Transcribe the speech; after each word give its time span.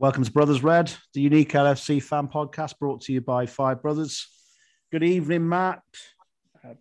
Welcome 0.00 0.24
to 0.24 0.32
Brothers 0.32 0.62
Red, 0.62 0.90
the 1.12 1.20
unique 1.20 1.52
LFC 1.52 2.02
fan 2.02 2.26
podcast 2.26 2.78
brought 2.78 3.02
to 3.02 3.12
you 3.12 3.20
by 3.20 3.44
Five 3.44 3.82
Brothers. 3.82 4.28
Good 4.90 5.02
evening, 5.02 5.46
Matt, 5.46 5.82
uh, 6.64 6.72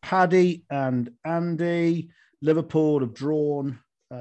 Paddy, 0.00 0.64
and 0.70 1.10
Andy. 1.24 2.12
Liverpool 2.40 3.00
have 3.00 3.14
drawn 3.14 3.80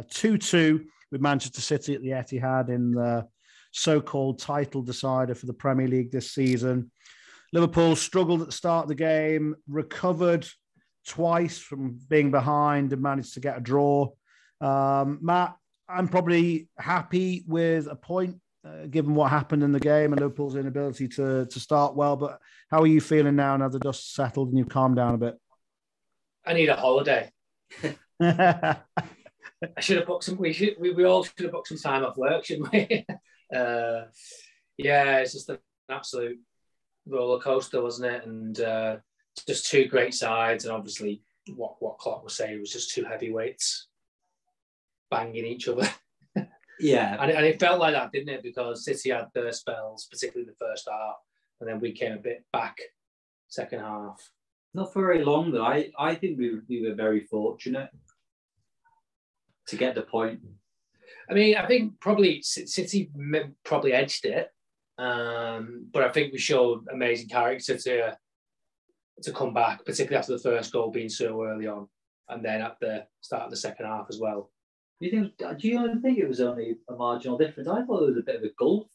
2 0.10 0.34
uh, 0.34 0.38
2 0.40 0.84
with 1.12 1.22
Manchester 1.22 1.62
City 1.62 1.94
at 1.94 2.02
the 2.02 2.10
Etihad 2.10 2.70
in 2.70 2.94
the 2.94 3.28
so 3.74 4.02
called 4.02 4.40
title 4.40 4.82
decider 4.82 5.36
for 5.36 5.46
the 5.46 5.54
Premier 5.54 5.88
League 5.88 6.12
this 6.12 6.32
season. 6.32 6.90
Liverpool 7.54 7.96
struggled 7.96 8.42
at 8.42 8.48
the 8.48 8.54
start 8.54 8.86
of 8.86 8.90
the 8.90 8.96
game, 8.96 9.56
recovered 9.68 10.48
twice 11.08 11.60
from 11.60 12.00
being 12.10 12.32
behind, 12.32 12.92
and 12.92 13.04
managed 13.04 13.36
to 13.36 13.40
get 13.40 13.60
a 13.60 13.62
draw. 13.62 14.10
Um, 14.62 15.20
Matt, 15.22 15.56
I'm 15.92 16.08
probably 16.08 16.68
happy 16.78 17.44
with 17.48 17.88
a 17.88 17.96
point, 17.96 18.38
uh, 18.66 18.86
given 18.90 19.16
what 19.16 19.30
happened 19.30 19.64
in 19.64 19.72
the 19.72 19.80
game 19.80 20.14
and 20.14 20.22
Liverpool's 20.22 20.56
inability 20.56 21.08
to 21.10 21.46
to 21.46 21.60
start 21.60 21.96
well. 21.96 22.16
But 22.16 22.40
how 22.70 22.82
are 22.82 22.88
you 22.88 23.02
feeling 23.02 23.36
now? 23.36 23.58
Now 23.58 23.70
the 23.70 23.80
dust 23.80 24.14
settled 24.14 24.50
and 24.50 24.58
you've 24.58 24.70
calmed 24.70 24.96
down 24.96 25.16
a 25.16 25.18
bit. 25.18 25.38
I 26.46 26.54
need 26.54 26.70
a 26.70 26.76
holiday. 26.76 27.32
I 28.22 28.80
should 29.80 29.98
have 29.98 30.08
booked 30.08 30.24
some. 30.24 30.38
We 30.38 30.54
should. 30.54 30.76
We, 30.80 30.92
we 30.92 31.04
all 31.04 31.24
should 31.24 31.40
have 31.40 31.52
booked 31.52 31.68
some 31.68 31.78
time 31.78 32.04
off 32.04 32.18
work, 32.18 32.46
shouldn't 32.46 32.72
we? 32.72 33.06
uh, 33.56 34.04
yeah, 34.78 35.18
it's 35.18 35.34
just 35.34 35.50
an 35.50 35.60
absolute 35.90 36.40
roller 37.06 37.40
coaster, 37.40 37.82
wasn't 37.82 38.14
it? 38.14 38.26
And 38.26 38.60
uh, 38.60 38.98
just 39.48 39.70
two 39.70 39.86
great 39.86 40.14
sides, 40.14 40.66
and 40.66 40.74
obviously 40.74 41.24
what 41.56 41.76
what 41.80 41.98
Klopp 41.98 42.24
was 42.24 42.36
saying 42.36 42.60
was 42.60 42.72
just 42.72 42.94
two 42.94 43.04
heavyweights 43.04 43.88
banging 45.12 45.46
each 45.46 45.68
other. 45.68 45.88
yeah, 46.80 47.18
and, 47.22 47.30
and 47.30 47.46
it 47.46 47.60
felt 47.60 47.80
like 47.80 47.94
that, 47.94 48.12
didn't 48.12 48.34
it? 48.34 48.44
Because 48.44 48.84
City 48.86 49.12
had 49.12 49.28
their 49.36 49.52
spells, 49.52 50.08
particularly 50.10 50.50
the 50.50 50.66
first 50.66 50.88
half, 50.90 51.18
and 51.60 51.70
then 51.70 51.80
we 51.80 51.92
came 51.92 52.14
a 52.14 52.18
bit 52.18 52.44
back 52.52 52.78
second 53.48 53.80
half. 53.80 54.32
Not 54.74 54.94
for 54.94 55.02
very 55.02 55.24
long 55.24 55.52
though. 55.52 55.66
I, 55.66 55.92
I 56.00 56.16
think 56.16 56.40
we, 56.40 56.60
we 56.68 56.88
were 56.88 56.96
very 56.96 57.22
fortunate 57.22 57.90
to 59.68 59.76
get 59.76 59.96
the 59.96 60.02
point. 60.02 60.40
I 61.30 61.34
mean, 61.34 61.56
I 61.58 61.68
think 61.68 62.00
probably 62.00 62.42
City 62.42 63.12
probably 63.64 63.94
edged 63.94 64.26
it, 64.26 64.50
um, 64.98 65.88
but 65.92 66.04
I 66.04 66.10
think 66.10 66.32
we 66.32 66.40
showed 66.40 66.88
amazing 66.92 67.30
character 67.30 67.78
to 67.78 68.18
to 69.24 69.32
come 69.32 69.54
back, 69.54 69.86
particularly 69.86 70.18
after 70.18 70.34
the 70.34 70.40
first 70.40 70.74
goal 70.74 70.90
being 70.90 71.10
so 71.10 71.44
early 71.44 71.68
on, 71.68 71.88
and 72.30 72.44
then 72.44 72.62
at 72.62 72.78
the 72.80 73.06
start 73.22 73.44
of 73.44 73.52
the 73.52 73.58
second 73.58 73.86
half 73.86 74.08
as 74.10 74.20
well. 74.20 74.52
You 75.02 75.10
think? 75.10 75.60
Do 75.60 75.68
you 75.68 76.00
think 76.00 76.20
it 76.20 76.28
was 76.28 76.42
only 76.42 76.78
a 76.88 76.94
marginal 76.94 77.38
difference? 77.38 77.68
I 77.68 77.84
thought 77.84 78.04
it 78.04 78.10
was 78.10 78.18
a 78.18 78.24
bit 78.24 78.36
of 78.36 78.44
a 78.44 78.52
gulf 78.58 78.88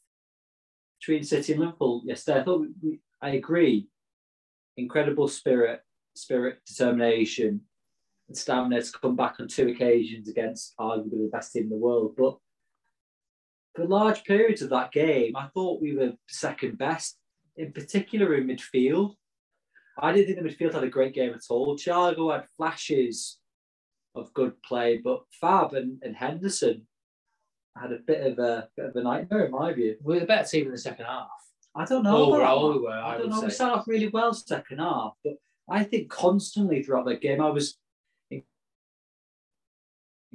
between 1.01 1.25
City 1.25 1.53
and 1.53 1.61
Liverpool 1.61 2.03
yesterday. 2.05 2.41
I 2.41 2.45
thought 2.45 2.67
we, 2.81 3.01
I 3.21 3.31
agree. 3.31 3.89
Incredible 4.77 5.27
spirit, 5.27 5.81
spirit, 6.15 6.61
determination, 6.65 7.63
and 8.29 8.39
stamina 8.39 8.83
to 8.83 8.93
come 8.93 9.17
back 9.17 9.37
on 9.41 9.49
two 9.49 9.67
occasions 9.69 10.29
against 10.29 10.77
arguably 10.79 11.25
the 11.25 11.31
best 11.33 11.53
team 11.53 11.65
in 11.65 11.71
the 11.71 11.77
world. 11.77 12.15
But 12.17 12.39
for 13.75 13.85
large 13.85 14.23
periods 14.23 14.63
of 14.63 14.71
that 14.71 14.93
game, 14.93 15.35
I 15.37 15.49
thought 15.49 15.83
we 15.83 15.97
were 15.97 16.13
second 16.29 16.79
best, 16.79 17.19
in 17.57 17.73
particular 17.73 18.37
in 18.37 18.47
midfield. 18.47 19.17
I 19.99 20.13
didn't 20.13 20.37
think 20.37 20.57
the 20.57 20.65
midfield 20.65 20.75
had 20.75 20.85
a 20.85 20.89
great 20.89 21.15
game 21.15 21.35
at 21.35 21.51
all. 21.51 21.77
Thiago 21.77 22.33
had 22.33 22.49
flashes 22.57 23.39
of 24.17 24.33
good 24.35 24.61
play, 24.63 24.99
but 25.03 25.23
Fab 25.41 25.75
and, 25.75 25.99
and 26.03 26.17
Henderson 26.17 26.87
had 27.81 27.93
a 27.93 27.99
bit 27.99 28.27
of 28.27 28.39
a 28.39 28.69
bit 28.77 28.87
of 28.87 28.97
a 28.97 29.03
nightmare 29.03 29.47
in 29.47 29.53
my 29.53 29.73
view. 29.73 29.97
We 30.03 30.15
were 30.15 30.21
the 30.21 30.27
better 30.27 30.49
team 30.49 30.67
in 30.67 30.73
the 30.73 30.79
second 30.79 31.05
half. 31.05 31.29
I 31.75 31.85
don't 31.85 32.05
know. 32.05 32.33
Overall, 32.33 32.73
we 32.73 32.79
were. 32.79 32.91
I, 32.91 33.15
I 33.15 33.19
don't 33.19 33.29
know. 33.29 33.41
Say. 33.41 33.47
We 33.47 33.53
started 33.53 33.79
off 33.81 33.89
really 33.89 34.09
well 34.09 34.33
second 34.33 34.79
half, 34.79 35.13
but 35.23 35.35
I 35.69 35.85
think 35.85 36.09
constantly 36.09 36.83
throughout 36.83 37.05
the 37.05 37.17
game, 37.17 37.41
I 37.41 37.51
was 37.51 37.77
in 38.31 38.43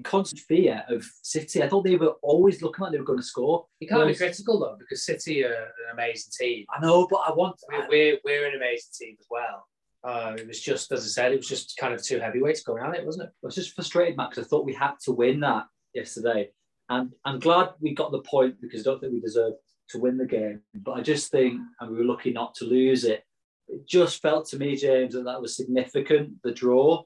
constant 0.03 0.41
fear 0.41 0.84
of 0.90 1.03
City. 1.22 1.64
I 1.64 1.68
thought 1.68 1.84
they 1.84 1.96
were 1.96 2.16
always 2.22 2.62
looking 2.62 2.84
like 2.84 2.91
they 2.91 3.00
were 3.00 3.06
going 3.06 3.20
to 3.20 3.25
score. 3.25 3.66
You 3.80 3.88
can't 3.88 4.02
Whereas, 4.02 4.20
be 4.20 4.25
critical 4.25 4.59
though, 4.59 4.75
because 4.78 5.06
City 5.06 5.44
are 5.44 5.53
an 5.53 5.94
amazing 5.94 6.31
team. 6.38 6.66
I 6.70 6.80
know, 6.80 7.08
but 7.09 7.22
I 7.28 7.34
want. 7.34 7.59
We're, 7.70 7.88
we're, 7.90 8.18
we're 8.24 8.47
an 8.47 8.56
amazing 8.56 8.91
team 8.94 9.18
as 9.20 9.25
well. 9.30 9.68
Uh, 10.04 10.36
it 10.38 10.48
was 10.48 10.60
just, 10.60 10.92
as 10.92 11.04
I 11.04 11.08
said, 11.08 11.32
it 11.32 11.38
was 11.38 11.48
just 11.48 11.78
kind 11.78 11.94
of 11.94 12.04
two 12.04 12.20
heavyweights 12.20 12.64
going 12.64 12.84
at 12.84 12.96
it, 12.96 13.06
wasn't 13.06 13.30
it? 13.30 13.34
I 13.44 13.46
was 13.46 13.56
just 13.56 13.76
frustrated, 13.76 14.18
Max. 14.18 14.38
I 14.38 14.44
thought 14.44 14.66
we 14.66 14.74
had 14.74 14.94
to 15.04 15.12
win 15.12 15.40
that 15.42 15.66
yesterday, 15.94 16.50
and 16.90 17.14
I'm 17.24 17.40
glad 17.40 17.70
we 17.80 17.94
got 17.94 18.12
the 18.12 18.22
point 18.22 18.56
because 18.62 18.82
I 18.82 18.84
don't 18.90 19.00
think 19.00 19.14
we 19.14 19.20
deserved 19.20 19.58
to 19.90 20.00
win 20.00 20.18
the 20.18 20.26
game. 20.26 20.62
But 20.74 20.94
I 20.94 21.02
just 21.02 21.32
think, 21.32 21.60
and 21.80 21.92
we 21.92 21.98
were 21.98 22.04
lucky 22.04 22.32
not 22.32 22.56
to 22.56 22.66
lose 22.66 23.04
it. 23.04 23.24
It 23.68 23.88
just 23.88 24.22
felt 24.22 24.48
to 24.50 24.58
me, 24.58 24.76
James, 24.76 25.14
that 25.14 25.24
that 25.26 25.42
was 25.42 25.56
significant. 25.56 26.42
The 26.44 26.52
draw. 26.52 27.04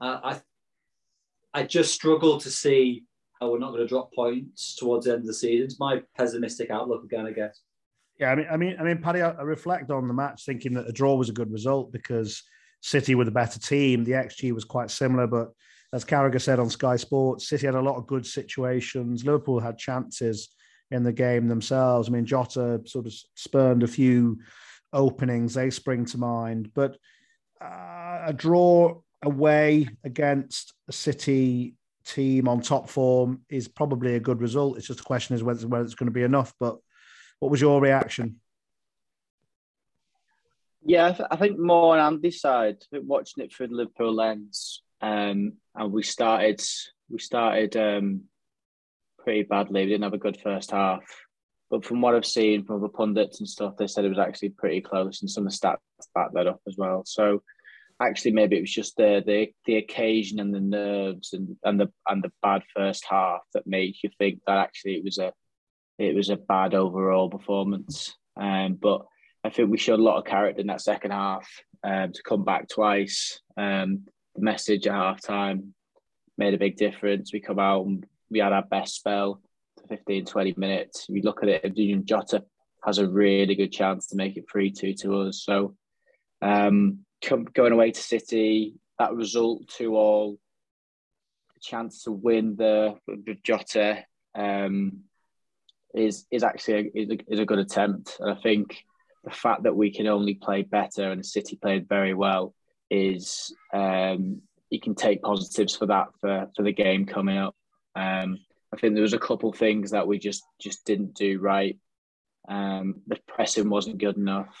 Uh, 0.00 0.20
I 0.24 0.40
I 1.54 1.62
just 1.62 1.94
struggle 1.94 2.40
to 2.40 2.50
see 2.50 3.04
how 3.40 3.50
we're 3.50 3.58
not 3.58 3.70
going 3.70 3.82
to 3.82 3.88
drop 3.88 4.12
points 4.12 4.74
towards 4.74 5.06
the 5.06 5.12
end 5.12 5.20
of 5.20 5.26
the 5.26 5.34
season. 5.34 5.66
It's 5.66 5.78
my 5.78 6.02
pessimistic 6.16 6.70
outlook 6.70 7.04
again, 7.04 7.26
I 7.26 7.32
guess. 7.32 7.60
Yeah, 8.18 8.30
I 8.30 8.34
mean, 8.36 8.46
I 8.50 8.56
mean, 8.56 8.76
I 8.78 8.82
mean, 8.84 8.98
Paddy, 8.98 9.22
I, 9.22 9.42
reflect 9.42 9.90
on 9.90 10.06
the 10.06 10.14
match 10.14 10.44
thinking 10.44 10.74
that 10.74 10.88
a 10.88 10.92
draw 10.92 11.16
was 11.16 11.28
a 11.28 11.32
good 11.32 11.50
result 11.50 11.90
because 11.90 12.42
City 12.80 13.14
were 13.14 13.24
the 13.24 13.30
better 13.32 13.58
team. 13.58 14.04
The 14.04 14.12
XG 14.12 14.52
was 14.52 14.64
quite 14.64 14.90
similar, 14.90 15.26
but 15.26 15.48
as 15.92 16.04
Carragher 16.04 16.40
said 16.40 16.60
on 16.60 16.70
Sky 16.70 16.96
Sports, 16.96 17.48
City 17.48 17.66
had 17.66 17.74
a 17.74 17.80
lot 17.80 17.96
of 17.96 18.06
good 18.06 18.24
situations. 18.24 19.24
Liverpool 19.24 19.58
had 19.58 19.78
chances 19.78 20.48
in 20.90 21.02
the 21.02 21.12
game 21.12 21.48
themselves. 21.48 22.08
I 22.08 22.12
mean, 22.12 22.24
Jota 22.24 22.82
sort 22.86 23.06
of 23.06 23.14
spurned 23.34 23.82
a 23.82 23.88
few 23.88 24.38
openings; 24.92 25.54
they 25.54 25.70
spring 25.70 26.04
to 26.06 26.18
mind. 26.18 26.70
But 26.72 26.96
uh, 27.60 28.22
a 28.26 28.32
draw 28.32 29.00
away 29.22 29.88
against 30.04 30.72
a 30.88 30.92
City 30.92 31.74
team 32.06 32.46
on 32.48 32.60
top 32.60 32.88
form 32.88 33.40
is 33.48 33.66
probably 33.66 34.14
a 34.14 34.20
good 34.20 34.40
result. 34.40 34.76
It's 34.76 34.86
just 34.86 35.00
a 35.00 35.04
question 35.04 35.34
is 35.34 35.42
whether 35.42 35.82
it's 35.82 35.94
going 35.94 36.06
to 36.06 36.12
be 36.12 36.22
enough. 36.22 36.52
But 36.60 36.76
what 37.40 37.50
was 37.50 37.60
your 37.60 37.80
reaction? 37.80 38.40
Yeah, 40.84 41.06
I, 41.06 41.12
th- 41.12 41.28
I 41.30 41.36
think 41.36 41.58
more 41.58 41.96
on 41.98 42.14
Andy's 42.14 42.40
side. 42.40 42.76
watching 42.92 43.44
it 43.44 43.52
through 43.52 43.68
the 43.68 43.74
Liverpool 43.74 44.14
lens, 44.14 44.82
um, 45.00 45.54
and 45.74 45.92
we 45.92 46.02
started 46.02 46.62
we 47.08 47.18
started 47.18 47.76
um, 47.76 48.24
pretty 49.18 49.44
badly. 49.44 49.84
We 49.84 49.90
didn't 49.90 50.04
have 50.04 50.12
a 50.12 50.18
good 50.18 50.38
first 50.42 50.70
half, 50.72 51.02
but 51.70 51.84
from 51.84 52.02
what 52.02 52.14
I've 52.14 52.26
seen 52.26 52.64
from 52.64 52.82
the 52.82 52.88
pundits 52.88 53.40
and 53.40 53.48
stuff, 53.48 53.76
they 53.78 53.86
said 53.86 54.04
it 54.04 54.10
was 54.10 54.18
actually 54.18 54.50
pretty 54.50 54.82
close, 54.82 55.22
and 55.22 55.30
some 55.30 55.46
of 55.46 55.52
the 55.52 55.58
stats 55.58 55.78
back 56.14 56.28
that 56.34 56.46
up 56.46 56.60
as 56.68 56.76
well. 56.76 57.02
So 57.06 57.42
actually 58.00 58.32
maybe 58.32 58.56
it 58.56 58.62
was 58.62 58.72
just 58.72 58.96
the 58.96 59.22
the 59.24 59.48
the 59.66 59.76
occasion 59.76 60.40
and 60.40 60.52
the 60.52 60.60
nerves 60.60 61.32
and, 61.32 61.56
and 61.64 61.80
the 61.80 61.90
and 62.08 62.22
the 62.22 62.32
bad 62.42 62.62
first 62.74 63.04
half 63.08 63.40
that 63.54 63.66
made 63.66 63.94
you 64.02 64.10
think 64.18 64.40
that 64.46 64.58
actually 64.58 64.94
it 64.94 65.04
was 65.04 65.18
a 65.18 65.32
it 65.98 66.14
was 66.14 66.30
a 66.30 66.36
bad 66.36 66.74
overall 66.74 67.30
performance. 67.30 68.16
Um, 68.36 68.74
but 68.80 69.06
I 69.44 69.50
think 69.50 69.70
we 69.70 69.78
showed 69.78 70.00
a 70.00 70.02
lot 70.02 70.18
of 70.18 70.24
character 70.24 70.60
in 70.60 70.66
that 70.68 70.80
second 70.80 71.12
half 71.12 71.48
um, 71.84 72.12
to 72.12 72.22
come 72.22 72.44
back 72.44 72.68
twice. 72.68 73.40
Um, 73.56 74.04
the 74.34 74.42
message 74.42 74.86
at 74.86 74.94
half 74.94 75.20
time 75.20 75.74
made 76.36 76.54
a 76.54 76.58
big 76.58 76.76
difference. 76.76 77.32
We 77.32 77.40
come 77.40 77.58
out 77.58 77.86
and 77.86 78.04
we 78.30 78.40
had 78.40 78.52
our 78.52 78.64
best 78.64 78.96
spell 78.96 79.40
for 79.80 79.86
15, 79.88 80.24
20 80.24 80.54
minutes. 80.56 81.06
We 81.08 81.22
look 81.22 81.42
at 81.42 81.48
it, 81.48 82.04
Jota 82.06 82.44
has 82.84 82.98
a 82.98 83.08
really 83.08 83.54
good 83.54 83.72
chance 83.72 84.08
to 84.08 84.16
make 84.16 84.36
it 84.36 84.44
3 84.50 84.70
2 84.70 84.94
to 84.94 85.20
us. 85.20 85.42
So 85.42 85.76
um, 86.42 87.00
going 87.52 87.72
away 87.72 87.92
to 87.92 88.00
City, 88.00 88.74
that 88.98 89.14
result 89.14 89.68
to 89.78 89.96
all, 89.96 90.38
a 91.56 91.60
chance 91.60 92.02
to 92.02 92.12
win 92.12 92.56
the, 92.56 92.96
the 93.06 93.36
Jota 93.42 94.04
um, 94.34 95.04
is 95.94 96.26
is 96.30 96.42
actually 96.42 96.74
a, 96.74 97.00
is, 97.00 97.10
a, 97.10 97.32
is 97.32 97.40
a 97.40 97.46
good 97.46 97.58
attempt. 97.58 98.16
And 98.20 98.30
I 98.30 98.34
think 98.34 98.84
the 99.24 99.30
fact 99.30 99.62
that 99.62 99.76
we 99.76 99.90
can 99.90 100.06
only 100.06 100.34
play 100.34 100.62
better 100.62 101.10
and 101.10 101.24
City 101.24 101.56
played 101.56 101.88
very 101.88 102.14
well 102.14 102.54
is 102.90 103.54
um, 103.72 104.42
you 104.70 104.80
can 104.80 104.94
take 104.94 105.22
positives 105.22 105.74
for 105.76 105.86
that 105.86 106.08
for, 106.20 106.50
for 106.54 106.62
the 106.62 106.72
game 106.72 107.06
coming 107.06 107.38
up. 107.38 107.54
Um, 107.96 108.38
I 108.72 108.76
think 108.76 108.94
there 108.94 109.02
was 109.02 109.12
a 109.12 109.18
couple 109.18 109.52
things 109.52 109.92
that 109.92 110.06
we 110.06 110.18
just 110.18 110.42
just 110.60 110.84
didn't 110.84 111.14
do 111.14 111.38
right. 111.38 111.78
Um, 112.48 113.02
the 113.06 113.18
pressing 113.26 113.70
wasn't 113.70 113.98
good 113.98 114.16
enough. 114.16 114.54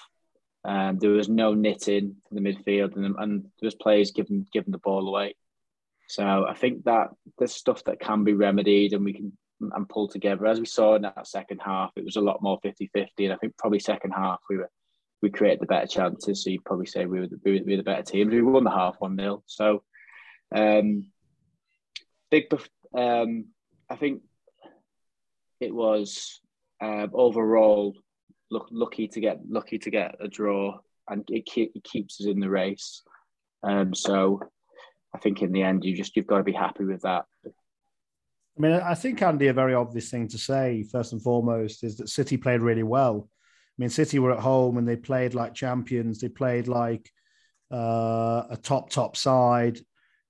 Um, 0.64 0.98
there 0.98 1.10
was 1.10 1.28
no 1.28 1.52
knitting 1.52 2.16
in 2.30 2.34
the 2.34 2.40
midfield, 2.40 2.96
and, 2.96 3.16
and 3.18 3.42
there 3.42 3.66
was 3.66 3.74
players 3.74 4.12
giving 4.12 4.46
giving 4.52 4.72
the 4.72 4.78
ball 4.78 5.08
away. 5.08 5.34
So 6.08 6.46
I 6.48 6.54
think 6.54 6.84
that 6.84 7.08
there's 7.38 7.52
stuff 7.52 7.84
that 7.84 8.00
can 8.00 8.24
be 8.24 8.34
remedied, 8.34 8.92
and 8.92 9.04
we 9.04 9.12
can 9.12 9.36
and 9.74 9.88
pull 9.88 10.08
together. 10.08 10.46
As 10.46 10.60
we 10.60 10.66
saw 10.66 10.94
in 10.94 11.02
that 11.02 11.26
second 11.26 11.60
half, 11.64 11.92
it 11.96 12.04
was 12.04 12.16
a 12.16 12.20
lot 12.20 12.42
more 12.42 12.60
50-50, 12.60 13.08
and 13.18 13.32
I 13.32 13.36
think 13.36 13.56
probably 13.56 13.78
second 13.78 14.12
half 14.12 14.40
we 14.48 14.56
were 14.58 14.70
we 15.22 15.30
created 15.30 15.60
the 15.60 15.66
better 15.66 15.86
chances. 15.86 16.44
So 16.44 16.50
you'd 16.50 16.64
probably 16.64 16.86
say 16.86 17.06
we 17.06 17.20
were 17.20 17.26
the, 17.26 17.40
we 17.44 17.60
were 17.60 17.76
the 17.76 17.82
better 17.82 18.02
team. 18.02 18.28
We 18.28 18.42
won 18.42 18.64
the 18.64 18.70
half 18.70 18.96
one 18.98 19.16
0 19.16 19.42
So 19.46 19.82
um, 20.54 21.06
big. 22.30 22.52
Um, 22.96 23.46
I 23.88 23.96
think 23.96 24.22
it 25.60 25.74
was 25.74 26.40
uh, 26.80 27.06
overall, 27.12 27.94
look 28.50 28.68
lucky 28.70 29.08
to 29.08 29.20
get 29.20 29.40
lucky 29.48 29.78
to 29.78 29.90
get 29.90 30.16
a 30.20 30.28
draw, 30.28 30.78
and 31.08 31.24
it, 31.30 31.46
keep, 31.46 31.72
it 31.74 31.84
keeps 31.84 32.20
us 32.20 32.26
in 32.26 32.40
the 32.40 32.50
race. 32.50 33.02
Um, 33.62 33.94
so 33.94 34.40
I 35.14 35.18
think 35.18 35.42
in 35.42 35.52
the 35.52 35.62
end, 35.62 35.84
you 35.84 35.96
just 35.96 36.16
you've 36.16 36.26
got 36.26 36.38
to 36.38 36.44
be 36.44 36.52
happy 36.52 36.84
with 36.84 37.02
that. 37.02 37.24
I 38.56 38.60
mean, 38.60 38.72
I 38.72 38.94
think 38.94 39.20
Andy, 39.20 39.48
a 39.48 39.52
very 39.52 39.74
obvious 39.74 40.10
thing 40.10 40.28
to 40.28 40.38
say 40.38 40.84
first 40.84 41.12
and 41.12 41.22
foremost 41.22 41.82
is 41.82 41.96
that 41.96 42.08
City 42.08 42.36
played 42.36 42.60
really 42.60 42.84
well. 42.84 43.28
I 43.28 43.76
mean, 43.78 43.90
City 43.90 44.20
were 44.20 44.32
at 44.32 44.38
home 44.38 44.78
and 44.78 44.86
they 44.86 44.96
played 44.96 45.34
like 45.34 45.54
champions. 45.54 46.20
They 46.20 46.28
played 46.28 46.68
like 46.68 47.10
uh, 47.72 48.44
a 48.50 48.58
top 48.62 48.90
top 48.90 49.16
side. 49.16 49.80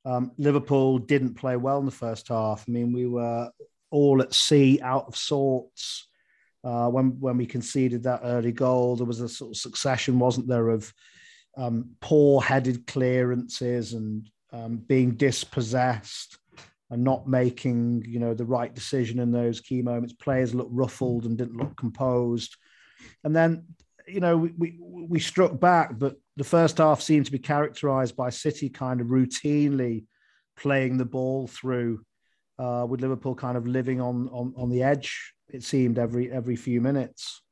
Um, 0.07 0.33
Liverpool 0.39 0.99
didn't 0.99 1.35
play 1.35 1.57
well 1.57 1.79
in 1.79 1.85
the 1.85 1.91
first 1.91 2.29
half. 2.29 2.65
I 2.67 2.71
mean, 2.71 2.93
we 2.93 3.07
were 3.07 3.51
all 3.91 4.23
at 4.23 4.33
sea, 4.33 4.81
out 4.83 5.07
of 5.07 5.17
sorts. 5.17 6.09
Uh, 6.63 6.89
when 6.89 7.21
when 7.21 7.37
we 7.37 7.45
conceded 7.45 8.05
that 8.05 8.23
early 8.25 8.53
goal, 8.53 8.97
there 8.97 9.07
was 9.07 9.21
a 9.21 9.29
sort 9.29 9.51
of 9.51 9.57
succession, 9.59 10.19
wasn't 10.19 10.49
there, 10.49 10.71
of 10.71 10.91
um, 11.59 11.91
poor-headed 12.01 12.87
clearances 12.87 13.93
and 13.93 14.31
um, 14.51 14.79
being 14.79 15.13
dispossessed 15.13 16.39
and 16.95 17.03
not 17.03 17.27
making, 17.27 18.05
you 18.07 18.21
know, 18.21 18.35
the 18.35 18.45
right 18.45 18.73
decision 18.73 19.19
in 19.19 19.33
those 19.33 19.61
key 19.61 19.83
moments. 19.83 20.13
Players 20.13 20.55
looked 20.55 20.73
ruffled 20.73 21.25
and 21.27 21.37
didn't 21.37 21.57
look 21.57 21.77
composed. 21.77 22.57
And 23.25 23.35
then, 23.35 23.65
you 24.07 24.21
know, 24.21 24.37
we, 24.37 24.53
we, 24.57 24.79
we 25.09 25.19
struck 25.19 25.59
back, 25.59 25.99
but 25.99 26.15
the 26.37 26.45
first 26.45 26.79
half 26.79 27.01
seemed 27.01 27.27
to 27.27 27.33
be 27.33 27.41
characterized 27.41 28.15
by 28.15 28.31
City 28.31 28.69
kind 28.69 29.01
of 29.01 29.09
routinely 29.09 30.05
playing 30.57 30.97
the 30.97 31.05
ball 31.05 31.49
through, 31.49 32.05
uh, 32.61 32.87
with 32.89 33.01
Liverpool 33.01 33.35
kind 33.35 33.57
of 33.57 33.67
living 33.67 34.01
on, 34.01 34.29
on, 34.29 34.55
on 34.57 34.71
the 34.71 34.85
edge, 34.85 35.35
it 35.49 35.65
seemed, 35.65 35.99
every, 35.99 36.31
every 36.31 36.55
few 36.55 36.81
minutes. 36.81 37.43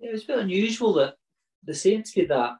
Yeah, 0.00 0.08
it 0.08 0.12
was 0.14 0.24
a 0.24 0.26
bit 0.26 0.38
unusual 0.40 0.94
that 0.94 1.14
seemed 1.76 2.06
to 2.06 2.20
be 2.20 2.26
that 2.26 2.54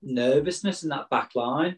nervousness 0.00 0.84
in 0.84 0.88
that 0.88 1.10
back 1.10 1.32
line. 1.34 1.76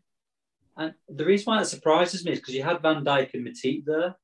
And 0.77 0.95
the 1.09 1.25
reason 1.25 1.45
why 1.47 1.59
that 1.59 1.67
surprises 1.67 2.25
me 2.25 2.33
is 2.33 2.41
because 2.41 2.55
you 2.55 2.63
had 2.63 2.83
Van 2.83 3.05
Dijk 3.05 3.35
and 3.35 3.47
Matip 3.47 3.85
there. 3.85 4.17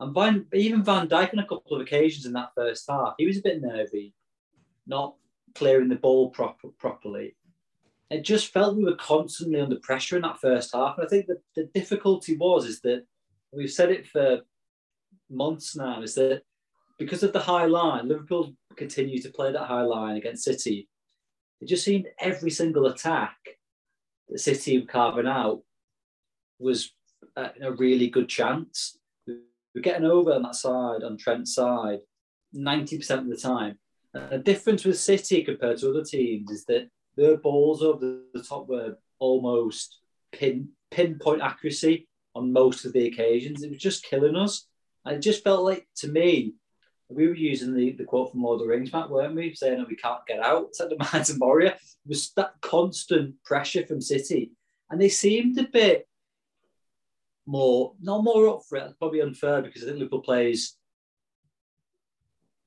And 0.00 0.14
Van, 0.14 0.46
even 0.52 0.82
Van 0.82 1.08
Dijk 1.08 1.32
on 1.32 1.38
a 1.38 1.46
couple 1.46 1.76
of 1.76 1.82
occasions 1.82 2.26
in 2.26 2.32
that 2.32 2.54
first 2.54 2.84
half, 2.88 3.14
he 3.18 3.26
was 3.26 3.38
a 3.38 3.42
bit 3.42 3.60
nervy, 3.60 4.14
not 4.86 5.14
clearing 5.54 5.88
the 5.88 5.96
ball 5.96 6.30
proper, 6.30 6.68
properly. 6.78 7.36
It 8.10 8.22
just 8.22 8.52
felt 8.52 8.76
we 8.76 8.84
were 8.84 8.96
constantly 8.96 9.60
under 9.60 9.76
pressure 9.76 10.16
in 10.16 10.22
that 10.22 10.40
first 10.40 10.74
half. 10.74 10.96
And 10.96 11.06
I 11.06 11.08
think 11.08 11.26
that 11.26 11.42
the 11.54 11.64
difficulty 11.74 12.36
was 12.36 12.66
is 12.66 12.80
that 12.80 13.04
we've 13.52 13.70
said 13.70 13.90
it 13.90 14.06
for 14.06 14.40
months 15.30 15.76
now, 15.76 16.02
is 16.02 16.14
that 16.14 16.42
because 16.98 17.22
of 17.22 17.32
the 17.32 17.40
high 17.40 17.66
line, 17.66 18.08
Liverpool 18.08 18.54
continue 18.76 19.20
to 19.20 19.30
play 19.30 19.52
that 19.52 19.66
high 19.66 19.82
line 19.82 20.16
against 20.16 20.44
City. 20.44 20.88
It 21.60 21.68
just 21.68 21.84
seemed 21.84 22.08
every 22.18 22.50
single 22.50 22.86
attack 22.86 23.36
that 24.28 24.38
City 24.38 24.80
carving 24.82 25.26
out 25.26 25.62
was 26.58 26.92
uh, 27.36 27.48
a, 27.60 27.68
a 27.68 27.72
really 27.72 28.08
good 28.08 28.28
chance 28.28 28.98
we're 29.74 29.82
getting 29.82 30.06
over 30.06 30.32
on 30.32 30.42
that 30.42 30.54
side, 30.54 31.02
on 31.02 31.16
Trent's 31.16 31.54
side, 31.54 32.00
90% 32.54 33.10
of 33.18 33.28
the 33.28 33.36
time. 33.36 33.78
And 34.14 34.30
the 34.30 34.38
difference 34.38 34.84
with 34.84 34.98
City 34.98 35.42
compared 35.42 35.78
to 35.78 35.90
other 35.90 36.04
teams 36.04 36.50
is 36.50 36.64
that 36.66 36.88
their 37.16 37.36
balls 37.36 37.82
over 37.82 38.22
the 38.32 38.42
top 38.42 38.68
were 38.68 38.96
almost 39.18 39.98
pin 40.32 40.68
pinpoint 40.90 41.40
accuracy 41.40 42.06
on 42.34 42.52
most 42.52 42.84
of 42.84 42.92
the 42.92 43.06
occasions. 43.06 43.62
It 43.62 43.70
was 43.70 43.78
just 43.78 44.04
killing 44.04 44.36
us. 44.36 44.66
And 45.04 45.16
it 45.16 45.20
just 45.20 45.42
felt 45.42 45.64
like 45.64 45.88
to 45.96 46.08
me, 46.08 46.54
we 47.14 47.28
were 47.28 47.34
using 47.34 47.74
the, 47.74 47.92
the 47.92 48.04
quote 48.04 48.30
from 48.30 48.42
Lord 48.42 48.60
of 48.60 48.66
the 48.66 48.72
Rings, 48.72 48.92
Matt, 48.92 49.10
weren't 49.10 49.34
we? 49.34 49.54
Saying 49.54 49.78
that 49.78 49.88
we 49.88 49.96
can't 49.96 50.26
get 50.26 50.40
out. 50.40 50.70
Like 50.78 50.88
the 50.90 51.18
of 51.32 51.38
Moria. 51.38 51.70
It 51.70 52.08
was 52.08 52.32
that 52.36 52.54
constant 52.60 53.34
pressure 53.44 53.86
from 53.86 54.00
City. 54.00 54.52
And 54.90 55.00
they 55.00 55.08
seemed 55.08 55.58
a 55.58 55.64
bit 55.64 56.06
more, 57.46 57.94
not 58.00 58.24
more 58.24 58.48
up 58.48 58.62
for 58.68 58.78
it. 58.78 58.94
probably 58.98 59.20
unfair 59.20 59.62
because 59.62 59.82
I 59.82 59.86
think 59.86 59.98
Liverpool 59.98 60.20
players 60.20 60.76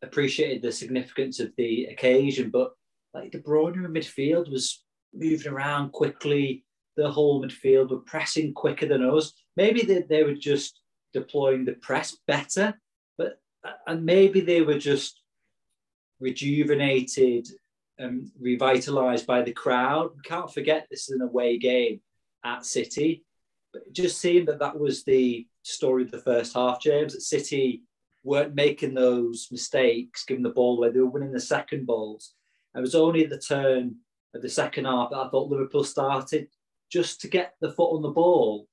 appreciated 0.01 0.61
the 0.61 0.71
significance 0.71 1.39
of 1.39 1.51
the 1.57 1.85
occasion, 1.85 2.49
but 2.49 2.71
like 3.13 3.31
De 3.31 3.39
Bruyne 3.39 3.75
in 3.75 3.91
midfield 3.91 4.51
was 4.51 4.83
moving 5.13 5.51
around 5.51 5.91
quickly. 5.91 6.65
The 6.97 7.09
whole 7.09 7.43
midfield 7.43 7.89
were 7.89 7.99
pressing 7.99 8.53
quicker 8.53 8.85
than 8.85 9.03
us. 9.03 9.33
Maybe 9.57 9.81
they, 9.81 10.01
they 10.01 10.23
were 10.23 10.35
just 10.35 10.81
deploying 11.13 11.65
the 11.65 11.73
press 11.73 12.17
better, 12.27 12.73
and 13.87 14.05
maybe 14.05 14.41
they 14.41 14.61
were 14.61 14.79
just 14.79 15.21
rejuvenated 16.19 17.47
and 17.97 18.31
revitalized 18.39 19.25
by 19.25 19.41
the 19.41 19.53
crowd. 19.53 20.11
We 20.15 20.21
can't 20.23 20.53
forget 20.53 20.87
this 20.89 21.09
is 21.09 21.15
an 21.15 21.21
away 21.21 21.57
game 21.57 22.01
at 22.43 22.65
City 22.65 23.25
it 23.75 23.93
just 23.93 24.19
seemed 24.19 24.47
that 24.47 24.59
that 24.59 24.79
was 24.79 25.03
the 25.03 25.47
story 25.63 26.03
of 26.03 26.11
the 26.11 26.19
first 26.19 26.53
half, 26.53 26.81
James. 26.81 27.13
That 27.13 27.21
City 27.21 27.83
weren't 28.23 28.55
making 28.55 28.93
those 28.93 29.47
mistakes, 29.51 30.25
giving 30.25 30.43
the 30.43 30.49
ball 30.49 30.77
away. 30.77 30.91
They 30.91 30.99
were 30.99 31.07
winning 31.07 31.31
the 31.31 31.39
second 31.39 31.85
balls. 31.85 32.33
It 32.75 32.81
was 32.81 32.95
only 32.95 33.23
at 33.23 33.29
the 33.29 33.39
turn 33.39 33.97
of 34.33 34.41
the 34.41 34.49
second 34.49 34.85
half 34.85 35.11
that 35.11 35.17
I 35.17 35.29
thought 35.29 35.49
Liverpool 35.49 35.83
started 35.83 36.47
just 36.91 37.21
to 37.21 37.27
get 37.27 37.55
the 37.61 37.71
foot 37.71 37.95
on 37.95 38.01
the 38.01 38.09
ball. 38.09 38.67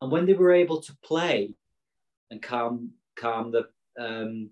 And 0.00 0.10
when 0.10 0.26
they 0.26 0.34
were 0.34 0.52
able 0.52 0.80
to 0.82 0.96
play 1.02 1.54
and 2.30 2.42
calm 2.42 2.90
calm 3.16 3.50
the 3.50 3.68
um, 3.98 4.50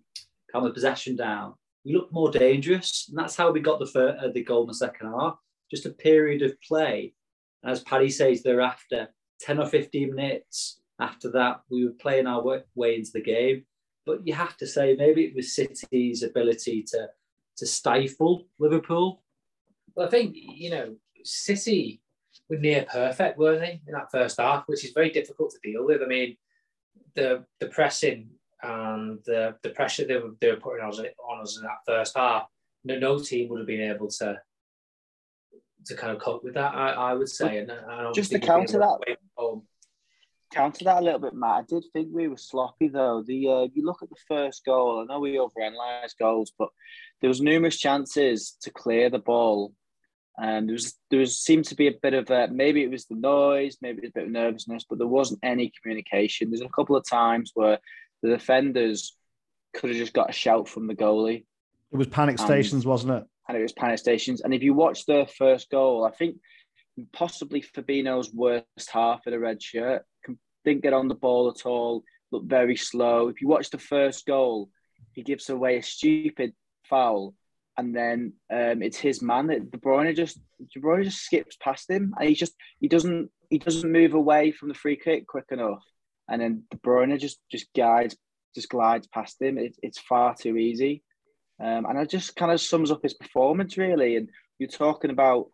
calm 0.51 0.65
the 0.65 0.71
possession 0.71 1.17
down, 1.17 1.55
we 1.85 1.95
looked 1.95 2.13
more 2.13 2.31
dangerous. 2.31 3.07
And 3.09 3.19
that's 3.19 3.37
how 3.37 3.51
we 3.51 3.61
got 3.61 3.79
the 3.79 3.87
first, 3.87 4.23
uh, 4.23 4.29
the 4.29 4.45
goal 4.45 4.63
in 4.63 4.69
the 4.69 4.75
second 4.75 5.11
half. 5.11 5.39
Just 5.71 5.87
a 5.87 5.91
period 5.91 6.43
of 6.43 6.61
play. 6.61 7.15
And 7.63 7.73
as 7.73 7.83
Paddy 7.83 8.11
says 8.11 8.43
thereafter, 8.43 9.09
10 9.41 9.59
or 9.59 9.67
15 9.67 10.15
minutes 10.15 10.81
after 11.01 11.31
that, 11.33 11.61
we 11.71 11.85
were 11.85 11.93
playing 11.93 12.27
our 12.27 12.43
way 12.75 12.95
into 12.95 13.11
the 13.13 13.23
game. 13.23 13.65
But 14.07 14.27
you 14.27 14.35
have 14.35 14.57
to 14.59 14.67
say, 14.67 14.95
maybe 14.99 15.25
it 15.25 15.35
was 15.35 15.55
City's 15.55 16.23
ability 16.23 16.85
to, 16.89 17.09
to 17.57 17.67
stifle 17.67 18.47
Liverpool. 18.59 19.23
Well, 19.95 20.07
I 20.07 20.11
think, 20.11 20.35
you 20.37 20.71
know, 20.71 20.97
City 21.25 22.03
were 22.49 22.59
near 22.59 22.85
perfect, 22.91 23.39
weren't 23.39 23.61
they, 23.61 23.81
in 23.87 23.95
that 23.95 24.11
first 24.13 24.39
half, 24.39 24.65
which 24.67 24.85
is 24.85 24.93
very 24.93 25.11
difficult 25.11 25.51
to 25.53 25.71
deal 25.71 25.87
with. 25.87 26.03
I 26.03 26.07
mean, 26.07 26.37
the 27.15 27.45
the 27.61 27.67
pressing 27.67 28.29
and 28.65 29.19
the, 29.27 29.57
the 29.63 29.71
pressure 29.71 30.07
they 30.07 30.17
were, 30.17 30.35
they 30.41 30.51
were 30.51 30.57
putting 30.57 30.83
on 30.83 30.91
us, 30.91 31.01
on 31.01 31.41
us 31.43 31.57
in 31.59 31.63
that 31.65 31.79
first 31.87 32.17
half, 32.17 32.47
no, 32.85 32.99
no 32.99 33.19
team 33.19 33.49
would 33.49 33.59
have 33.61 33.67
been 33.67 33.91
able 33.91 34.09
to 34.09 34.41
to 35.87 35.95
kind 35.95 36.13
of 36.13 36.19
cope 36.19 36.43
with 36.43 36.55
that. 36.55 36.75
I, 36.75 36.91
I 36.93 37.13
would 37.13 37.29
say, 37.29 37.59
and 37.59 37.71
I 37.71 38.11
just 38.13 38.31
to 38.31 38.39
counter 38.39 38.79
that, 38.79 39.17
counter 40.53 40.85
that 40.85 41.03
a 41.03 41.05
little 41.05 41.21
bit, 41.21 41.35
Matt. 41.35 41.51
I 41.51 41.63
did 41.69 41.85
think 41.93 42.09
we 42.11 42.29
were 42.29 42.39
sloppy 42.39 42.89
though. 42.89 43.23
The 43.27 43.49
uh, 43.49 43.69
you 43.75 43.85
look 43.85 44.03
at 44.03 44.09
the 44.09 44.17
first 44.29 44.65
goal. 44.65 45.01
I 45.01 45.13
know 45.13 45.21
we 45.21 45.37
overanalyze 45.37 46.17
goals, 46.19 46.53
but 46.59 46.69
there 47.21 47.29
was 47.29 47.41
numerous 47.41 47.79
chances 47.79 48.57
to 48.63 48.71
clear 48.71 49.11
the 49.11 49.19
ball, 49.19 49.75
and 50.39 50.69
there 50.69 50.75
was 50.75 50.95
there 51.11 51.21
was 51.21 51.39
seemed 51.39 51.67
to 51.67 51.75
be 51.75 51.89
a 51.89 51.99
bit 52.03 52.15
of 52.15 52.31
a, 52.31 52.49
maybe 52.51 52.83
it 52.83 52.91
was 52.91 53.05
the 53.07 53.17
noise, 53.17 53.77
maybe 53.83 53.99
it 53.99 54.05
was 54.05 54.11
a 54.11 54.21
bit 54.21 54.27
of 54.27 54.33
nervousness, 54.33 54.85
but 54.89 54.99
there 54.99 55.07
wasn't 55.07 55.41
any 55.43 55.73
communication. 55.83 56.51
There's 56.51 56.63
a 56.63 56.69
couple 56.69 56.97
of 56.97 57.05
times 57.09 57.51
where 57.55 57.79
the 58.25 58.31
defenders 58.31 59.15
could 59.75 59.91
have 59.91 59.99
just 59.99 60.15
got 60.15 60.31
a 60.31 60.33
shout 60.33 60.69
from 60.69 60.87
the 60.87 60.95
goalie. 60.95 61.45
It 61.93 61.97
was 61.97 62.07
panic 62.07 62.39
stations, 62.39 62.87
wasn't 62.87 63.13
it? 63.13 63.25
and 63.49 63.57
it 63.57 63.63
was 63.63 63.73
panic 63.73 63.99
stations. 63.99 64.41
And 64.41 64.55
if 64.55 64.63
you 64.63 64.75
watch 64.75 65.05
the 65.07 65.29
first 65.37 65.71
goal, 65.71 66.05
I 66.05 66.11
think 66.11 66.37
possibly 67.13 67.63
Fabinho's 67.63 68.33
worst 68.33 68.91
half 68.91 69.27
in 69.27 69.35
a 69.35 69.39
red 69.39 69.63
shirt. 69.63 70.05
Didn't 70.65 70.83
get 70.83 70.95
on 70.95 71.09
the 71.09 71.15
ball 71.15 71.53
at 71.55 71.67
all. 71.67 72.05
Looked 72.31 72.49
very 72.49 72.77
slow. 72.77 73.29
If 73.29 73.43
you 73.43 73.49
watch 73.49 73.71
the 73.71 73.79
first 73.79 74.25
goal, 74.25 74.71
he 75.13 75.23
gives 75.23 75.51
away 75.51 75.77
a 75.77 75.83
stupid 75.83 76.55
foul, 76.89 77.35
and 77.77 77.95
then 77.95 78.33
um, 78.51 78.83
it's 78.83 78.97
his 78.97 79.21
man. 79.21 79.49
that 79.49 79.71
De 79.71 79.79
Bruyne 79.79 80.17
just 80.17 80.41
De 80.73 80.81
Bruyne 80.81 81.05
just 81.05 81.23
skips 81.23 81.57
past 81.61 81.91
him, 81.91 82.15
and 82.19 82.29
he 82.29 82.35
just 82.35 82.55
he 82.81 82.89
doesn't 82.89 83.31
he 83.51 83.59
doesn't 83.59 83.93
move 83.93 84.15
away 84.15 84.53
from 84.53 84.69
the 84.69 84.75
free 84.75 84.97
kick 84.97 85.27
quick 85.27 85.45
enough, 85.51 85.85
and 86.29 86.41
then 86.41 86.63
De 86.71 86.77
Bruyne 86.79 87.19
just 87.19 87.39
just 87.51 87.73
guides 87.75 88.17
just 88.55 88.69
glides 88.69 89.07
past 89.09 89.41
him. 89.41 89.59
It, 89.59 89.77
it's 89.83 89.99
far 89.99 90.35
too 90.35 90.57
easy. 90.57 91.03
Um, 91.61 91.87
and 91.87 91.99
it 91.99 92.11
just 92.11 92.37
kind 92.37 92.53
of 92.53 92.61
sums 92.61 92.91
up 92.91 93.03
his 93.03 93.15
performance 93.15 93.77
really. 93.77 94.17
And 94.17 94.31
you're 94.59 94.69
talking 94.69 95.11
about, 95.11 95.47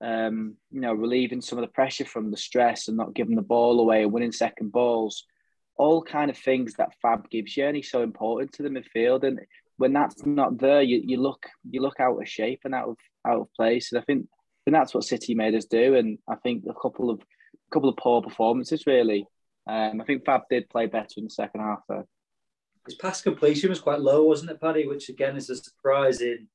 um, 0.00 0.56
you 0.70 0.80
know, 0.80 0.92
relieving 0.92 1.40
some 1.40 1.58
of 1.58 1.62
the 1.62 1.72
pressure 1.72 2.04
from 2.04 2.30
the 2.30 2.36
stress 2.36 2.88
and 2.88 2.96
not 2.96 3.14
giving 3.14 3.36
the 3.36 3.42
ball 3.42 3.80
away 3.80 4.02
and 4.02 4.12
winning 4.12 4.32
second 4.32 4.72
balls, 4.72 5.24
all 5.76 6.02
kind 6.02 6.30
of 6.30 6.38
things 6.38 6.74
that 6.74 6.94
Fab 7.00 7.28
gives 7.30 7.56
you, 7.56 7.66
and 7.66 7.76
he's 7.76 7.90
so 7.90 8.02
important 8.02 8.52
to 8.52 8.62
the 8.62 8.68
midfield. 8.68 9.24
And 9.24 9.40
when 9.76 9.92
that's 9.92 10.24
not 10.24 10.58
there, 10.58 10.82
you, 10.82 11.02
you 11.04 11.20
look 11.20 11.46
you 11.70 11.80
look 11.80 12.00
out 12.00 12.20
of 12.20 12.28
shape 12.28 12.60
and 12.64 12.74
out 12.74 12.88
of 12.88 12.96
out 13.26 13.40
of 13.40 13.52
place. 13.54 13.92
And 13.92 14.00
I 14.00 14.04
think 14.04 14.26
and 14.66 14.74
that's 14.74 14.94
what 14.94 15.04
City 15.04 15.34
made 15.34 15.54
us 15.54 15.66
do. 15.66 15.94
And 15.94 16.18
I 16.28 16.36
think 16.36 16.64
a 16.68 16.74
couple 16.74 17.10
of 17.10 17.20
a 17.20 17.74
couple 17.74 17.88
of 17.88 17.96
poor 17.96 18.22
performances 18.22 18.86
really. 18.86 19.26
Um, 19.66 20.00
I 20.00 20.04
think 20.04 20.24
Fab 20.24 20.42
did 20.48 20.68
play 20.70 20.86
better 20.86 21.14
in 21.16 21.24
the 21.24 21.30
second 21.30 21.60
half 21.60 21.80
though. 21.88 22.06
his 22.86 22.94
pass 22.96 23.20
completion 23.20 23.70
was 23.70 23.80
quite 23.80 24.00
low, 24.00 24.24
wasn't 24.24 24.50
it, 24.52 24.60
Paddy? 24.60 24.86
Which 24.86 25.08
again 25.08 25.36
is 25.36 25.50
a 25.50 25.56
surprising 25.56 26.48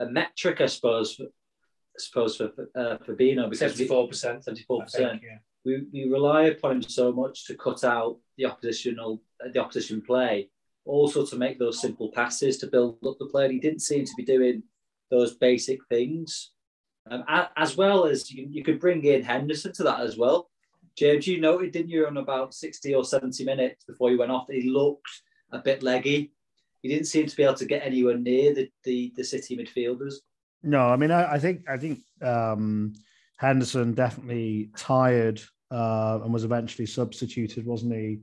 a 0.00 0.06
metric, 0.06 0.60
I 0.60 0.66
suppose, 0.66 1.14
for, 1.14 1.24
I 1.24 1.98
suppose 1.98 2.36
for 2.36 2.50
uh, 2.74 2.98
Fabinho 3.06 3.44
because 3.48 3.60
Seventy 3.60 3.86
four 3.86 4.08
percent. 4.08 4.44
seventy 4.44 4.64
four 4.64 4.82
percent. 4.82 5.20
We 5.64 5.84
we 5.92 6.10
rely 6.10 6.44
upon 6.46 6.76
him 6.76 6.82
so 6.82 7.12
much 7.12 7.46
to 7.46 7.54
cut 7.54 7.84
out 7.84 8.18
the 8.36 8.46
oppositional 8.46 9.22
the 9.52 9.60
opposition 9.60 10.02
play, 10.02 10.50
also 10.84 11.24
to 11.24 11.36
make 11.36 11.58
those 11.58 11.80
simple 11.80 12.10
passes 12.12 12.58
to 12.58 12.66
build 12.66 12.98
up 13.06 13.16
the 13.18 13.26
play. 13.26 13.44
And 13.44 13.54
he 13.54 13.60
didn't 13.60 13.80
seem 13.80 14.04
to 14.04 14.12
be 14.16 14.24
doing 14.24 14.64
those 15.10 15.34
basic 15.36 15.78
things, 15.88 16.52
um, 17.10 17.24
as 17.56 17.76
well 17.76 18.06
as 18.06 18.30
you, 18.30 18.48
you 18.50 18.64
could 18.64 18.80
bring 18.80 19.04
in 19.04 19.22
Henderson 19.22 19.72
to 19.74 19.82
that 19.84 20.00
as 20.00 20.16
well. 20.18 20.50
James, 20.96 21.26
you 21.26 21.40
noted, 21.40 21.72
didn't 21.72 21.90
you, 21.90 22.06
on 22.06 22.16
about 22.16 22.54
60 22.54 22.94
or 22.94 23.04
70 23.04 23.44
minutes 23.44 23.84
before 23.84 24.10
you 24.10 24.18
went 24.18 24.30
off, 24.30 24.46
he 24.50 24.68
looked 24.68 25.08
a 25.52 25.58
bit 25.58 25.82
leggy. 25.82 26.32
He 26.82 26.88
didn't 26.88 27.06
seem 27.06 27.26
to 27.26 27.36
be 27.36 27.44
able 27.44 27.54
to 27.54 27.64
get 27.64 27.84
anywhere 27.84 28.18
near 28.18 28.54
the, 28.54 28.70
the, 28.84 29.12
the 29.16 29.24
City 29.24 29.56
midfielders. 29.56 30.14
No, 30.62 30.88
I 30.88 30.96
mean, 30.96 31.10
I, 31.10 31.34
I 31.34 31.38
think 31.38 31.68
I 31.68 31.76
think 31.76 32.00
um, 32.20 32.92
Henderson 33.36 33.94
definitely 33.94 34.70
tired 34.76 35.42
uh, 35.70 36.20
and 36.22 36.32
was 36.32 36.44
eventually 36.44 36.86
substituted, 36.86 37.66
wasn't 37.66 37.94
he? 37.94 38.20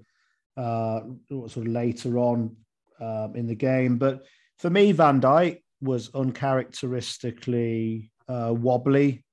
Uh, 0.55 1.01
sort 1.29 1.57
of 1.57 1.67
later 1.67 2.17
on 2.17 2.55
um, 2.99 3.33
in 3.35 3.47
the 3.47 3.55
game, 3.55 3.97
but 3.97 4.25
for 4.57 4.69
me, 4.69 4.91
Van 4.91 5.21
Dijk 5.21 5.61
was 5.81 6.13
uncharacteristically 6.13 8.11
uh, 8.27 8.53
wobbly 8.55 9.23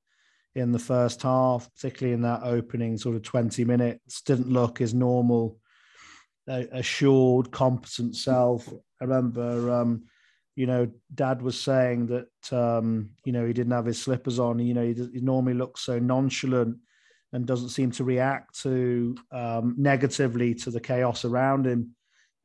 in 0.57 0.73
the 0.73 0.79
first 0.79 1.21
half, 1.21 1.71
particularly 1.75 2.15
in 2.15 2.23
that 2.23 2.41
opening 2.43 2.97
sort 2.97 3.15
of 3.15 3.23
20 3.23 3.63
minutes. 3.67 4.23
Didn't 4.23 4.49
look 4.49 4.79
his 4.79 4.95
normal, 4.95 5.59
uh, 6.49 6.63
assured, 6.73 7.51
competent 7.51 8.17
self. 8.17 8.67
I 8.99 9.05
remember, 9.05 9.71
um, 9.71 10.05
you 10.55 10.67
know, 10.67 10.91
Dad 11.15 11.43
was 11.43 11.61
saying 11.61 12.07
that, 12.07 12.53
um, 12.59 13.11
you 13.27 13.33
know, 13.33 13.47
he 13.47 13.53
didn't 13.53 13.75
have 13.75 13.85
his 13.85 14.01
slippers 14.01 14.39
on. 14.39 14.59
You 14.59 14.73
know, 14.73 14.83
he, 14.83 14.95
he 15.13 15.21
normally 15.21 15.53
looks 15.53 15.83
so 15.83 15.99
nonchalant 15.99 16.79
and 17.35 17.45
doesn't 17.45 17.69
seem 17.69 17.91
to 17.91 18.05
react 18.05 18.63
to 18.63 19.15
um, 19.33 19.75
negatively 19.77 20.55
to 20.55 20.71
the 20.71 20.81
chaos 20.81 21.27
around 21.27 21.67
him. 21.67 21.95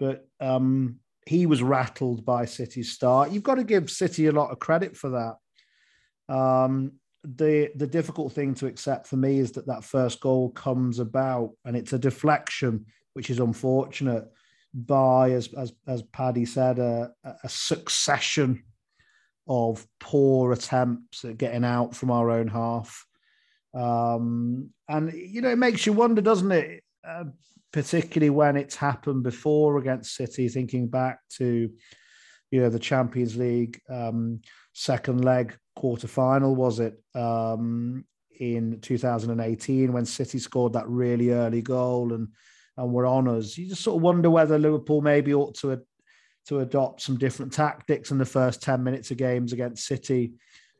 But 0.01 0.27
um, 0.41 0.97
he 1.25 1.45
was 1.45 1.63
rattled 1.63 2.25
by 2.25 2.43
City's 2.43 2.91
start. 2.91 3.31
You've 3.31 3.41
got 3.41 3.55
to 3.55 3.63
give 3.63 3.89
City 3.89 4.27
a 4.27 4.33
lot 4.33 4.51
of 4.51 4.59
credit 4.59 4.97
for 4.97 5.37
that. 6.27 6.35
Um, 6.35 6.93
the 7.23 7.71
the 7.75 7.87
difficult 7.87 8.33
thing 8.33 8.53
to 8.55 8.65
accept 8.65 9.07
for 9.07 9.15
me 9.15 9.39
is 9.39 9.51
that 9.53 9.67
that 9.67 9.83
first 9.83 10.19
goal 10.21 10.49
comes 10.49 10.99
about 10.99 11.51
and 11.65 11.75
it's 11.75 11.93
a 11.93 11.99
deflection, 11.99 12.85
which 13.13 13.29
is 13.29 13.39
unfortunate. 13.39 14.25
By 14.73 15.31
as 15.31 15.53
as 15.53 15.73
as 15.85 16.01
Paddy 16.01 16.45
said, 16.45 16.79
a, 16.79 17.11
a 17.43 17.49
succession 17.49 18.63
of 19.47 19.85
poor 19.99 20.53
attempts 20.53 21.25
at 21.25 21.37
getting 21.37 21.65
out 21.65 21.93
from 21.93 22.09
our 22.09 22.31
own 22.31 22.47
half, 22.47 23.05
um, 23.73 24.69
and 24.87 25.11
you 25.13 25.41
know 25.41 25.49
it 25.49 25.57
makes 25.57 25.85
you 25.85 25.93
wonder, 25.93 26.21
doesn't 26.21 26.51
it? 26.51 26.83
Uh, 27.05 27.25
particularly 27.73 28.29
when 28.29 28.55
it's 28.55 28.75
happened 28.75 29.23
before 29.23 29.77
against 29.77 30.15
City. 30.15 30.47
Thinking 30.47 30.87
back 30.87 31.19
to 31.37 31.69
you 32.49 32.61
know 32.61 32.69
the 32.69 32.79
Champions 32.79 33.35
League 33.35 33.81
um, 33.89 34.39
second 34.73 35.23
leg 35.23 35.57
quarter 35.75 36.07
final, 36.07 36.55
was 36.55 36.79
it? 36.79 37.01
Um, 37.15 38.05
in 38.39 38.79
2018 38.81 39.93
when 39.93 40.05
City 40.05 40.39
scored 40.39 40.73
that 40.73 40.87
really 40.87 41.29
early 41.29 41.61
goal 41.61 42.11
and 42.11 42.29
and 42.77 42.91
were 42.91 43.05
on 43.05 43.27
us. 43.27 43.57
You 43.57 43.67
just 43.67 43.83
sort 43.83 43.97
of 43.97 44.01
wonder 44.01 44.29
whether 44.29 44.57
Liverpool 44.57 45.01
maybe 45.01 45.33
ought 45.33 45.55
to 45.55 45.81
to 46.47 46.59
adopt 46.59 47.01
some 47.01 47.17
different 47.17 47.53
tactics 47.53 48.09
in 48.09 48.17
the 48.17 48.25
first 48.25 48.63
10 48.63 48.83
minutes 48.83 49.11
of 49.11 49.17
games 49.17 49.53
against 49.53 49.85
City. 49.85 50.33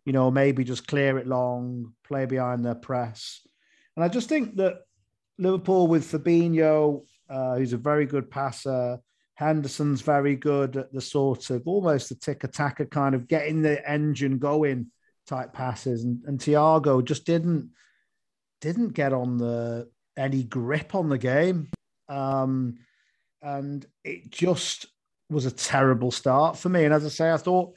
You 0.06 0.14
know, 0.14 0.32
maybe 0.32 0.64
just 0.64 0.88
clear 0.88 1.20
it 1.20 1.28
long, 1.28 1.94
play 2.04 2.26
behind 2.26 2.66
their 2.66 2.76
press. 2.76 3.42
And 3.96 4.04
I 4.04 4.08
just 4.08 4.28
think 4.28 4.56
that 4.56 4.80
Liverpool 5.38 5.86
with 5.86 6.12
Fabinho, 6.12 7.04
uh, 7.30 7.58
who's 7.58 7.74
a 7.74 7.78
very 7.78 8.08
good 8.08 8.32
passer, 8.32 9.00
Henderson's 9.36 10.02
very 10.02 10.36
good 10.36 10.78
at 10.78 10.94
the 10.94 11.02
sort 11.02 11.50
of 11.50 11.64
almost 11.66 12.10
the 12.10 12.16
tiki-taka 12.16 12.86
kind 12.86 13.16
of 13.16 13.28
getting 13.28 13.62
the 13.62 13.90
engine 13.90 14.38
going 14.38 14.92
type 15.28 15.54
passes, 15.54 16.04
and, 16.04 16.24
and 16.26 16.40
Thiago 16.40 17.04
just 17.04 17.26
didn't 17.26 17.72
didn't 18.60 18.90
get 18.90 19.14
on 19.14 19.38
the 19.38 19.90
any 20.18 20.44
grip 20.44 20.94
on 20.94 21.10
the 21.10 21.18
game, 21.18 21.70
um, 22.10 22.76
and 23.42 23.86
it 24.04 24.30
just 24.30 24.86
was 25.30 25.46
a 25.46 25.52
terrible 25.52 26.12
start 26.12 26.58
for 26.58 26.70
me. 26.70 26.86
And 26.86 26.94
as 26.94 27.06
I 27.06 27.10
say, 27.10 27.32
I 27.32 27.38
thought 27.38 27.76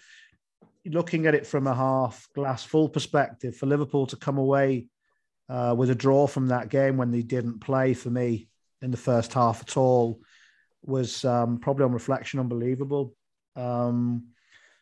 looking 0.86 1.26
at 1.26 1.34
it 1.34 1.46
from 1.46 1.66
a 1.66 1.74
half 1.74 2.28
glass 2.34 2.62
full 2.62 2.88
perspective 2.88 3.56
for 3.56 3.66
Liverpool 3.66 4.06
to 4.08 4.16
come 4.16 4.36
away 4.36 4.88
uh, 5.48 5.74
with 5.76 5.90
a 5.90 5.94
draw 5.94 6.26
from 6.26 6.48
that 6.48 6.68
game 6.68 6.96
when 6.96 7.10
they 7.10 7.22
didn't 7.22 7.60
play 7.60 7.94
for 7.94 8.10
me 8.10 8.48
in 8.82 8.90
the 8.90 8.96
first 8.96 9.32
half 9.32 9.62
at 9.62 9.76
all 9.76 10.20
was 10.86 11.24
um, 11.24 11.58
probably 11.58 11.84
on 11.84 11.92
reflection 11.92 12.40
unbelievable. 12.40 13.14
Um, 13.56 14.28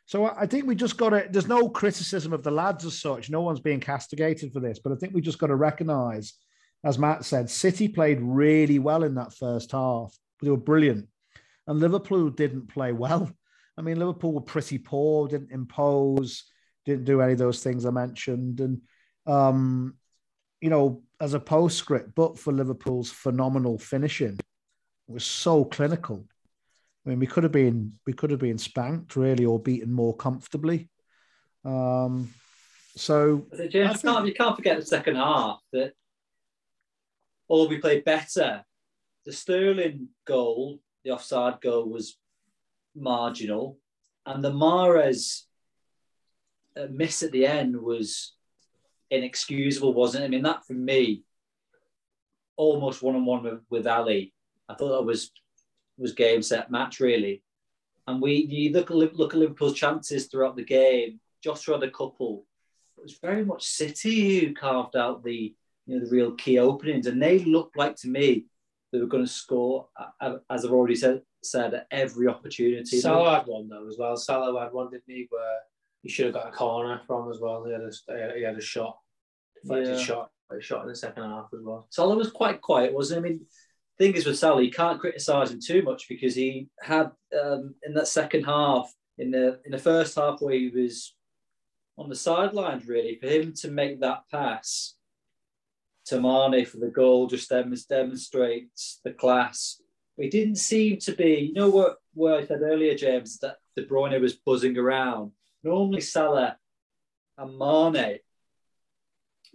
so 0.06 0.26
I 0.26 0.46
think 0.46 0.66
we 0.66 0.74
just 0.74 0.96
got 0.96 1.10
to. 1.10 1.26
There's 1.30 1.48
no 1.48 1.68
criticism 1.68 2.32
of 2.32 2.42
the 2.42 2.50
lads 2.50 2.84
as 2.84 3.00
such. 3.00 3.30
No 3.30 3.40
one's 3.40 3.60
being 3.60 3.80
castigated 3.80 4.52
for 4.52 4.60
this, 4.60 4.78
but 4.78 4.92
I 4.92 4.96
think 4.96 5.14
we 5.14 5.20
just 5.20 5.38
got 5.38 5.46
to 5.46 5.56
recognise, 5.56 6.34
as 6.84 6.98
Matt 6.98 7.24
said, 7.24 7.48
City 7.48 7.88
played 7.88 8.20
really 8.20 8.78
well 8.78 9.04
in 9.04 9.14
that 9.14 9.32
first 9.32 9.72
half. 9.72 10.16
They 10.42 10.50
were 10.50 10.56
brilliant, 10.56 11.08
and 11.66 11.78
Liverpool 11.78 12.30
didn't 12.30 12.68
play 12.68 12.92
well. 12.92 13.30
I 13.78 13.82
mean, 13.82 13.98
Liverpool 13.98 14.34
were 14.34 14.40
pretty 14.42 14.76
poor, 14.76 15.28
didn't 15.28 15.52
impose, 15.52 16.44
didn't 16.84 17.04
do 17.04 17.20
any 17.20 17.32
of 17.32 17.38
those 17.38 17.62
things 17.62 17.86
I 17.86 17.90
mentioned, 17.90 18.60
and 18.60 18.80
um, 19.26 19.94
you 20.60 20.68
know, 20.68 21.02
as 21.20 21.34
a 21.34 21.40
postscript, 21.40 22.14
but 22.14 22.38
for 22.38 22.52
Liverpool's 22.52 23.10
phenomenal 23.10 23.78
finishing, 23.78 24.38
was 25.06 25.24
so 25.24 25.64
clinical. 25.64 26.24
I 27.04 27.10
mean, 27.10 27.18
we 27.18 27.26
could 27.26 27.42
have 27.42 27.52
been 27.52 27.94
we 28.06 28.12
could 28.12 28.30
have 28.30 28.40
been 28.40 28.58
spanked 28.58 29.16
really 29.16 29.44
or 29.44 29.58
beaten 29.58 29.92
more 29.92 30.16
comfortably. 30.16 30.88
Um, 31.64 32.32
so 32.96 33.46
James, 33.70 34.00
think... 34.00 34.02
can't, 34.02 34.26
you 34.26 34.34
can't 34.34 34.56
forget 34.56 34.78
the 34.78 34.86
second 34.86 35.16
half 35.16 35.60
that 35.72 35.92
although 37.48 37.68
we 37.68 37.78
played 37.78 38.04
better, 38.04 38.64
the 39.24 39.32
Sterling 39.32 40.08
goal, 40.26 40.80
the 41.04 41.10
offside 41.10 41.60
goal, 41.60 41.88
was 41.88 42.16
marginal, 42.94 43.78
and 44.26 44.42
the 44.42 44.52
Mahrez 44.52 45.42
uh, 46.76 46.86
miss 46.90 47.22
at 47.22 47.32
the 47.32 47.46
end 47.46 47.76
was 47.76 48.34
inexcusable, 49.10 49.92
wasn't 49.92 50.22
it? 50.22 50.26
I 50.26 50.30
mean, 50.30 50.42
that 50.42 50.64
for 50.66 50.74
me, 50.74 51.22
almost 52.56 53.02
one 53.02 53.16
on 53.16 53.24
one 53.24 53.60
with 53.70 53.86
Alli 53.86 54.32
I 54.68 54.74
thought 54.74 54.98
that 54.98 55.06
was 55.06 55.30
was 55.98 56.12
game 56.12 56.42
set 56.42 56.70
match 56.70 57.00
really. 57.00 57.42
And 58.06 58.20
we 58.20 58.34
you 58.34 58.72
look 58.72 58.90
look 58.90 59.34
at 59.34 59.40
Liverpool's 59.40 59.74
chances 59.74 60.26
throughout 60.26 60.56
the 60.56 60.64
game. 60.64 61.20
Jota 61.42 61.72
had 61.72 61.82
a 61.82 61.90
couple. 61.90 62.46
It 62.98 63.02
was 63.02 63.18
very 63.20 63.44
much 63.44 63.66
City 63.66 64.40
who 64.40 64.54
carved 64.54 64.96
out 64.96 65.24
the 65.24 65.54
you 65.86 65.98
know 65.98 66.04
the 66.04 66.10
real 66.10 66.32
key 66.32 66.58
openings, 66.58 67.06
and 67.06 67.22
they 67.22 67.40
looked 67.40 67.76
like 67.76 67.96
to 67.96 68.08
me 68.08 68.46
they 68.92 68.98
were 68.98 69.06
going 69.06 69.24
to 69.24 69.30
score 69.30 69.88
as 70.20 70.64
I've 70.64 70.72
already 70.72 70.96
said 70.96 71.22
said 71.42 71.74
at 71.74 71.86
every 71.90 72.28
opportunity. 72.28 73.00
Salah 73.00 73.38
had 73.38 73.46
one 73.46 73.68
though 73.68 73.86
as 73.88 73.96
well. 73.98 74.16
Salah 74.16 74.60
had 74.60 74.72
one, 74.72 74.90
didn't 74.90 75.04
he? 75.06 75.26
Where 75.30 75.58
he 76.02 76.08
should 76.08 76.26
have 76.26 76.34
got 76.34 76.48
a 76.48 76.52
corner 76.52 77.00
from 77.06 77.30
as 77.30 77.40
well. 77.40 77.64
He 77.64 77.72
had 77.72 77.82
a 77.82 78.36
he 78.36 78.42
had 78.42 78.56
a 78.56 78.60
shot, 78.60 78.98
deflected 79.60 79.98
yeah. 79.98 80.04
shot, 80.04 80.30
a 80.50 80.60
shot 80.60 80.82
in 80.82 80.88
the 80.88 80.96
second 80.96 81.22
half 81.24 81.46
as 81.54 81.60
well. 81.62 81.86
Salah 81.90 82.16
was 82.16 82.30
quite 82.30 82.60
quiet, 82.60 82.92
wasn't 82.92 83.24
he? 83.24 83.30
I 83.30 83.32
mean, 83.32 83.46
thing 84.02 84.14
is 84.14 84.26
with 84.26 84.38
Sally, 84.38 84.66
you 84.66 84.70
can't 84.72 85.00
criticise 85.00 85.50
him 85.50 85.60
too 85.60 85.82
much 85.82 86.08
because 86.08 86.34
he 86.34 86.68
had 86.80 87.10
um, 87.40 87.74
in 87.84 87.94
that 87.94 88.08
second 88.08 88.44
half, 88.44 88.92
in 89.18 89.30
the 89.30 89.60
in 89.64 89.72
the 89.72 89.78
first 89.78 90.16
half 90.16 90.40
where 90.40 90.54
he 90.54 90.68
was 90.68 91.14
on 91.96 92.08
the 92.08 92.16
sidelines, 92.16 92.86
really, 92.86 93.18
for 93.20 93.28
him 93.28 93.52
to 93.54 93.70
make 93.70 94.00
that 94.00 94.22
pass 94.30 94.94
to 96.06 96.20
Mane 96.20 96.66
for 96.66 96.78
the 96.78 96.88
goal 96.88 97.28
just 97.28 97.48
demonstrates 97.48 99.00
the 99.04 99.12
class. 99.12 99.80
It 100.18 100.30
didn't 100.30 100.56
seem 100.56 100.98
to 100.98 101.12
be, 101.12 101.34
you 101.34 101.54
know 101.54 101.70
what, 101.70 101.96
what 102.14 102.34
I 102.34 102.46
said 102.46 102.62
earlier, 102.62 102.94
James, 102.94 103.38
that 103.38 103.56
De 103.76 103.86
Bruyne 103.86 104.20
was 104.20 104.34
buzzing 104.34 104.76
around. 104.76 105.32
Normally 105.62 106.00
Salah 106.00 106.56
and 107.38 107.58
Mane, 107.58 108.18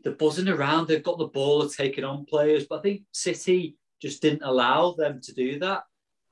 they're 0.04 0.13
buzzing 0.13 0.48
around, 0.48 0.88
they've 0.88 1.04
got 1.04 1.18
the 1.18 1.27
ball, 1.27 1.60
they're 1.60 1.70
taking 1.70 2.06
on 2.06 2.25
players, 2.25 2.66
but 2.66 2.80
I 2.80 2.82
think 2.82 3.01
City 3.12 3.75
just 4.01 4.22
didn't 4.22 4.44
allow 4.44 4.94
them 4.94 5.22
to 5.22 5.34
do 5.34 5.60
that. 5.60 5.84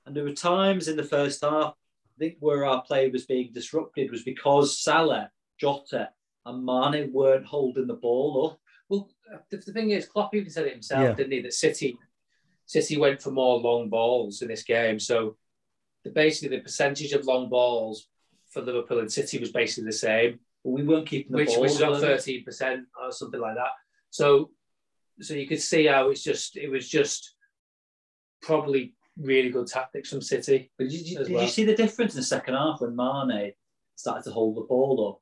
And 0.05 0.15
there 0.15 0.24
were 0.24 0.34
times 0.34 0.88
in 0.88 0.98
the 0.98 1.03
first 1.03 1.43
half, 1.43 1.74
I 1.74 2.19
think, 2.19 2.38
where 2.39 2.65
our 2.65 2.84
play 2.84 3.10
was 3.10 3.25
being 3.25 3.51
disrupted 3.53 4.12
was 4.12 4.24
because 4.24 4.81
Salah, 4.81 5.31
Jota, 5.60 6.10
and 6.45 6.63
Mane 6.63 7.12
weren't 7.12 7.45
holding 7.45 7.88
the 7.88 7.95
ball 7.95 8.51
up. 8.51 8.60
Well, 8.88 9.10
the, 9.50 9.57
the 9.57 9.74
thing 9.74 9.89
is, 9.89 10.05
Klopp 10.07 10.36
even 10.36 10.50
said 10.50 10.67
it 10.67 10.74
himself, 10.74 11.01
yeah. 11.01 11.13
didn't 11.13 11.31
he? 11.31 11.41
That 11.41 11.53
City, 11.53 11.98
City 12.67 12.98
went 12.98 13.22
for 13.22 13.31
more 13.31 13.60
long 13.60 13.89
balls 13.89 14.41
in 14.43 14.48
this 14.48 14.63
game. 14.63 15.00
So 15.00 15.38
the 16.03 16.12
basically 16.12 16.55
the 16.55 16.63
percentage 16.63 17.12
of 17.13 17.25
long 17.25 17.50
balls 17.50 18.07
for 18.51 18.62
Liverpool 18.62 19.00
and 19.00 19.12
City 19.12 19.39
was 19.39 19.51
basically 19.51 19.86
the 19.88 19.98
same, 19.98 20.39
But 20.63 20.69
we 20.72 20.84
weren't 20.84 21.07
keeping 21.07 21.31
the 21.31 21.38
which 21.38 21.50
ball. 21.50 21.62
which 21.62 21.72
was 21.72 21.81
on 21.81 22.00
thirteen 22.00 22.43
percent 22.43 22.86
or 23.01 23.12
something 23.12 23.41
like 23.41 23.55
that. 23.55 23.72
So 24.12 24.51
so 25.19 25.34
you 25.34 25.48
could 25.48 25.62
see 25.62 25.88
how 25.88 26.10
it's 26.10 26.24
just 26.24 26.57
it 26.57 26.69
was 26.69 26.88
just 26.88 27.34
probably 28.41 28.95
really 29.17 29.49
good 29.49 29.67
tactics 29.67 30.09
from 30.09 30.21
City. 30.21 30.71
But 30.77 30.89
did, 30.89 31.07
you, 31.07 31.17
did 31.17 31.31
well. 31.31 31.43
you 31.43 31.49
see 31.49 31.65
the 31.65 31.75
difference 31.75 32.13
in 32.13 32.19
the 32.19 32.25
second 32.25 32.55
half 32.55 32.81
when 32.81 32.95
Mane 32.95 33.53
started 33.95 34.23
to 34.25 34.31
hold 34.31 34.57
the 34.57 34.61
ball 34.61 35.09
up? 35.09 35.21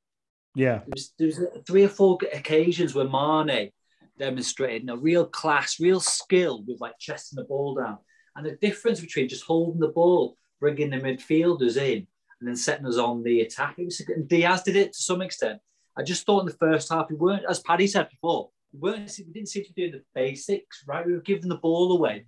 Yeah. 0.55 0.79
There 0.79 0.93
was, 0.93 1.13
there 1.17 1.27
was 1.27 1.39
three 1.67 1.83
or 1.83 1.89
four 1.89 2.17
occasions 2.33 2.93
where 2.95 3.07
Mane 3.07 3.71
demonstrated 4.19 4.89
a 4.89 4.97
real 4.97 5.25
class, 5.25 5.79
real 5.79 5.99
skill 5.99 6.63
with 6.67 6.79
like 6.79 6.97
chesting 6.99 7.37
the 7.37 7.45
ball 7.45 7.75
down. 7.75 7.97
And 8.35 8.45
the 8.45 8.57
difference 8.61 8.99
between 8.99 9.29
just 9.29 9.45
holding 9.45 9.79
the 9.79 9.89
ball, 9.89 10.37
bringing 10.59 10.89
the 10.89 10.97
midfielders 10.97 11.77
in, 11.77 12.07
and 12.39 12.49
then 12.49 12.55
setting 12.55 12.85
us 12.85 12.97
on 12.97 13.23
the 13.23 13.41
attack. 13.41 13.75
It 13.77 13.85
was, 13.85 14.01
and 14.01 14.27
Diaz 14.27 14.63
did 14.63 14.75
it 14.75 14.93
to 14.93 15.01
some 15.01 15.21
extent. 15.21 15.59
I 15.97 16.03
just 16.03 16.25
thought 16.25 16.41
in 16.41 16.47
the 16.47 16.53
first 16.53 16.91
half 16.91 17.07
we 17.09 17.15
weren't, 17.15 17.45
as 17.47 17.59
Paddy 17.61 17.87
said 17.87 18.09
before, 18.09 18.49
we 18.73 18.79
weren't. 18.79 19.11
We 19.17 19.31
didn't 19.31 19.49
seem 19.49 19.63
to 19.63 19.73
do 19.73 19.91
the 19.91 20.03
basics 20.13 20.83
right. 20.87 21.05
We 21.05 21.13
were 21.13 21.21
giving 21.21 21.47
the 21.47 21.57
ball 21.57 21.95
away, 21.95 22.25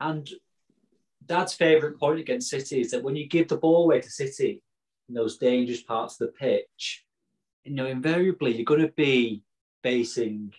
and 0.00 0.28
Dad's 1.26 1.54
favourite 1.54 1.98
point 1.98 2.20
against 2.20 2.50
City 2.50 2.80
is 2.80 2.90
that 2.90 3.02
when 3.02 3.16
you 3.16 3.28
give 3.28 3.48
the 3.48 3.56
ball 3.56 3.84
away 3.84 4.00
to 4.00 4.10
City 4.10 4.62
in 5.08 5.14
those 5.14 5.38
dangerous 5.38 5.82
parts 5.82 6.20
of 6.20 6.26
the 6.26 6.32
pitch, 6.32 7.04
you 7.64 7.74
know, 7.74 7.86
invariably 7.86 8.54
you're 8.54 8.64
going 8.64 8.80
to 8.80 8.92
be 8.92 9.42
facing 9.82 10.52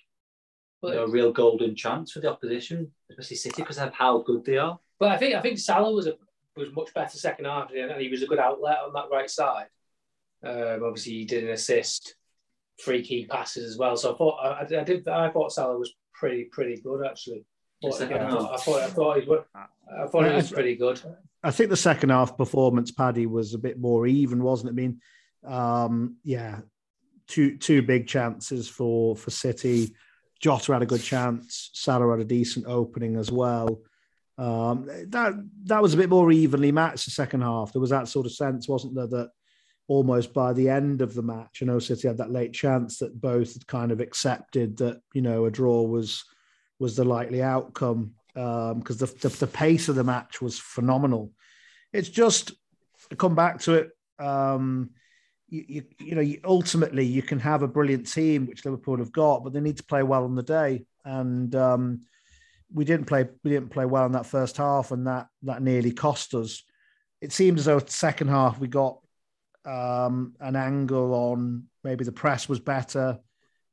you 0.84 0.92
know, 0.92 1.04
a 1.04 1.10
real 1.10 1.32
golden 1.32 1.75
chance 1.75 2.12
for 2.12 2.20
the 2.20 2.32
opposition, 2.32 2.92
especially 3.10 3.38
City, 3.38 3.62
because 3.62 3.77
of 3.77 3.94
how 3.94 4.20
good 4.20 4.46
they 4.46 4.58
are. 4.58 4.80
But 5.00 5.12
I 5.12 5.18
think 5.18 5.36
I 5.36 5.42
think 5.42 5.60
Salah 5.60 5.94
was 5.94 6.08
a 6.08 6.13
was 6.56 6.74
much 6.74 6.94
better 6.94 7.18
second 7.18 7.46
half, 7.46 7.72
and 7.75 8.00
he 8.01 8.10
was 8.10 8.24
a 8.24 8.27
good 8.27 8.39
outlet 8.39 8.77
on 8.86 8.94
that 8.94 9.10
right 9.12 9.30
side. 9.30 9.68
Um, 10.44 10.84
obviously, 10.84 11.13
he 11.13 11.25
did 11.25 11.44
an 11.44 11.50
assist, 11.50 12.15
free 12.80 13.04
key 13.04 13.25
passes 13.25 13.72
as 13.72 13.77
well. 13.77 13.98
So 13.98 14.13
I 14.13 14.18
thought 14.18 14.38
I, 14.38 14.80
I 14.80 14.84
did 14.84 15.08
I 15.08 15.30
thought 15.32 15.51
Salah 15.51 15.77
was 15.77 15.94
pretty 16.13 16.46
pretty 16.46 16.82
good 16.82 17.06
actually. 17.06 17.44
The 17.92 17.98
second 17.98 18.18
I, 18.18 18.30
half. 18.30 18.32
thought, 18.32 18.54
I 18.54 18.58
thought 18.58 18.82
I 18.82 18.88
thought 18.88 19.22
he 19.22 19.27
was, 19.27 19.46
I 19.56 20.08
thought 20.08 20.25
he 20.25 20.36
was 20.36 20.51
pretty 20.51 20.75
good. 20.75 21.01
I 21.44 21.51
think 21.51 21.70
the 21.70 21.77
second 21.77 22.10
half 22.10 22.38
performance, 22.38 22.92
Paddy, 22.92 23.27
was 23.27 23.54
a 23.54 23.60
bit 23.60 23.80
more 23.80 24.08
even, 24.08 24.44
wasn't 24.44 24.70
it? 24.70 24.74
I 24.74 24.75
mean, 24.75 25.01
um, 25.46 26.18
yeah, 26.24 26.62
two 27.27 27.58
two 27.58 27.82
big 27.82 28.08
chances 28.08 28.68
for 28.68 29.15
for 29.15 29.32
City. 29.32 29.96
Jota 30.42 30.74
had 30.74 30.82
a 30.82 30.88
good 30.88 31.01
chance. 31.01 31.70
Salah 31.74 32.12
had 32.12 32.20
a 32.20 32.25
decent 32.25 32.65
opening 32.68 33.15
as 33.15 33.32
well. 33.32 33.82
Um, 34.38 34.86
that 35.10 35.34
that 35.65 35.82
was 35.82 35.94
a 35.94 35.98
bit 35.98 36.10
more 36.10 36.32
evenly 36.32 36.72
matched 36.72 37.06
the 37.06 37.12
second 37.12 37.42
half. 37.42 37.72
There 37.72 37.82
was 37.82 37.92
that 37.92 38.08
sort 38.08 38.25
of 38.25 38.34
sense, 38.34 38.68
wasn't 38.68 38.96
there, 38.96 39.07
that 39.07 39.29
almost 39.88 40.33
by 40.33 40.51
the 40.51 40.70
end 40.70 41.01
of 41.01 41.14
the 41.14 41.22
match, 41.22 41.62
you 41.62 41.68
know, 41.68 41.79
City 41.79 42.07
had 42.07 42.18
that 42.18 42.31
late 42.31 42.53
chance 42.53 42.98
that 42.98 43.20
both 43.22 43.53
had 43.53 43.68
kind 43.68 43.92
of 43.92 44.01
accepted 44.01 44.77
that 44.77 45.01
you 45.14 45.22
know 45.22 45.46
a 45.46 45.51
draw 45.51 45.83
was 45.83 46.25
was 46.79 46.96
the 46.96 47.05
likely 47.05 47.42
outcome 47.42 48.14
because 48.33 48.98
the, 48.98 49.05
the 49.22 49.29
the 49.29 49.48
pace 49.48 49.88
of 49.88 49.96
the 49.96 50.03
match 50.03 50.42
was 50.42 50.59
phenomenal. 50.59 51.31
It's 51.94 52.09
just 52.09 52.53
come 53.18 53.35
back 53.35 53.59
to 53.61 53.74
it. 53.74 53.90
Um, 54.20 54.92
you, 55.48 55.66
you, 55.68 55.83
you 56.00 56.16
know, 56.16 56.22
you, 56.22 56.42
ultimately 56.44 57.05
you 57.05 57.22
can 57.22 57.40
have 57.40 57.61
a 57.61 57.68
brilliant 57.68 58.11
team, 58.11 58.48
which 58.48 58.66
Liverpool 58.66 58.98
have 58.98 59.11
got, 59.11 59.44
but 59.44 59.53
they 59.53 59.61
need 59.61 59.77
to 59.77 59.85
play 59.85 60.03
well 60.03 60.24
on 60.24 60.35
the 60.35 60.44
day. 60.44 60.85
And 61.05 61.55
um, 61.55 62.01
we 62.74 62.83
didn't 62.83 63.05
play, 63.05 63.25
we 63.44 63.51
didn't 63.51 63.70
play 63.70 63.85
well 63.85 64.05
in 64.05 64.11
that 64.14 64.25
first 64.25 64.57
half, 64.57 64.92
and 64.92 65.07
that 65.07 65.27
that 65.44 65.61
nearly 65.61 65.92
cost 65.92 66.33
us. 66.33 66.64
It 67.22 67.31
seemed 67.31 67.59
as 67.59 67.66
though 67.66 67.79
second 67.79 68.27
half 68.27 68.59
we 68.59 68.68
got 68.68 69.00
um, 69.66 70.33
an 70.40 70.55
angle 70.55 71.14
on 71.14 71.66
maybe 71.83 72.03
the 72.03 72.11
press 72.11 72.50
was 72.50 72.59
better 72.59 73.20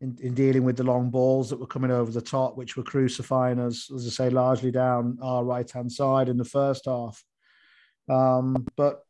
in, 0.03 0.19
in 0.21 0.35
dealing 0.35 0.65
with 0.65 0.77
the 0.77 0.85
long 0.85 1.11
balls 1.11 1.49
that 1.49 1.61
were 1.61 1.67
coming 1.67 1.93
over 1.93 2.11
the 2.11 2.21
top, 2.21 2.57
which 2.57 2.77
were 2.77 2.83
crucifying 2.83 3.61
us, 3.61 3.91
as 3.95 4.05
I 4.07 4.11
say, 4.11 4.31
largely 4.31 4.73
down 4.73 5.17
our 5.23 5.45
right 5.45 5.71
hand 5.71 5.91
side 5.91 6.29
in 6.29 6.37
the 6.37 6.45
first 6.45 6.87
half. 6.87 7.23
Um, 8.11 8.67
but 8.77 9.05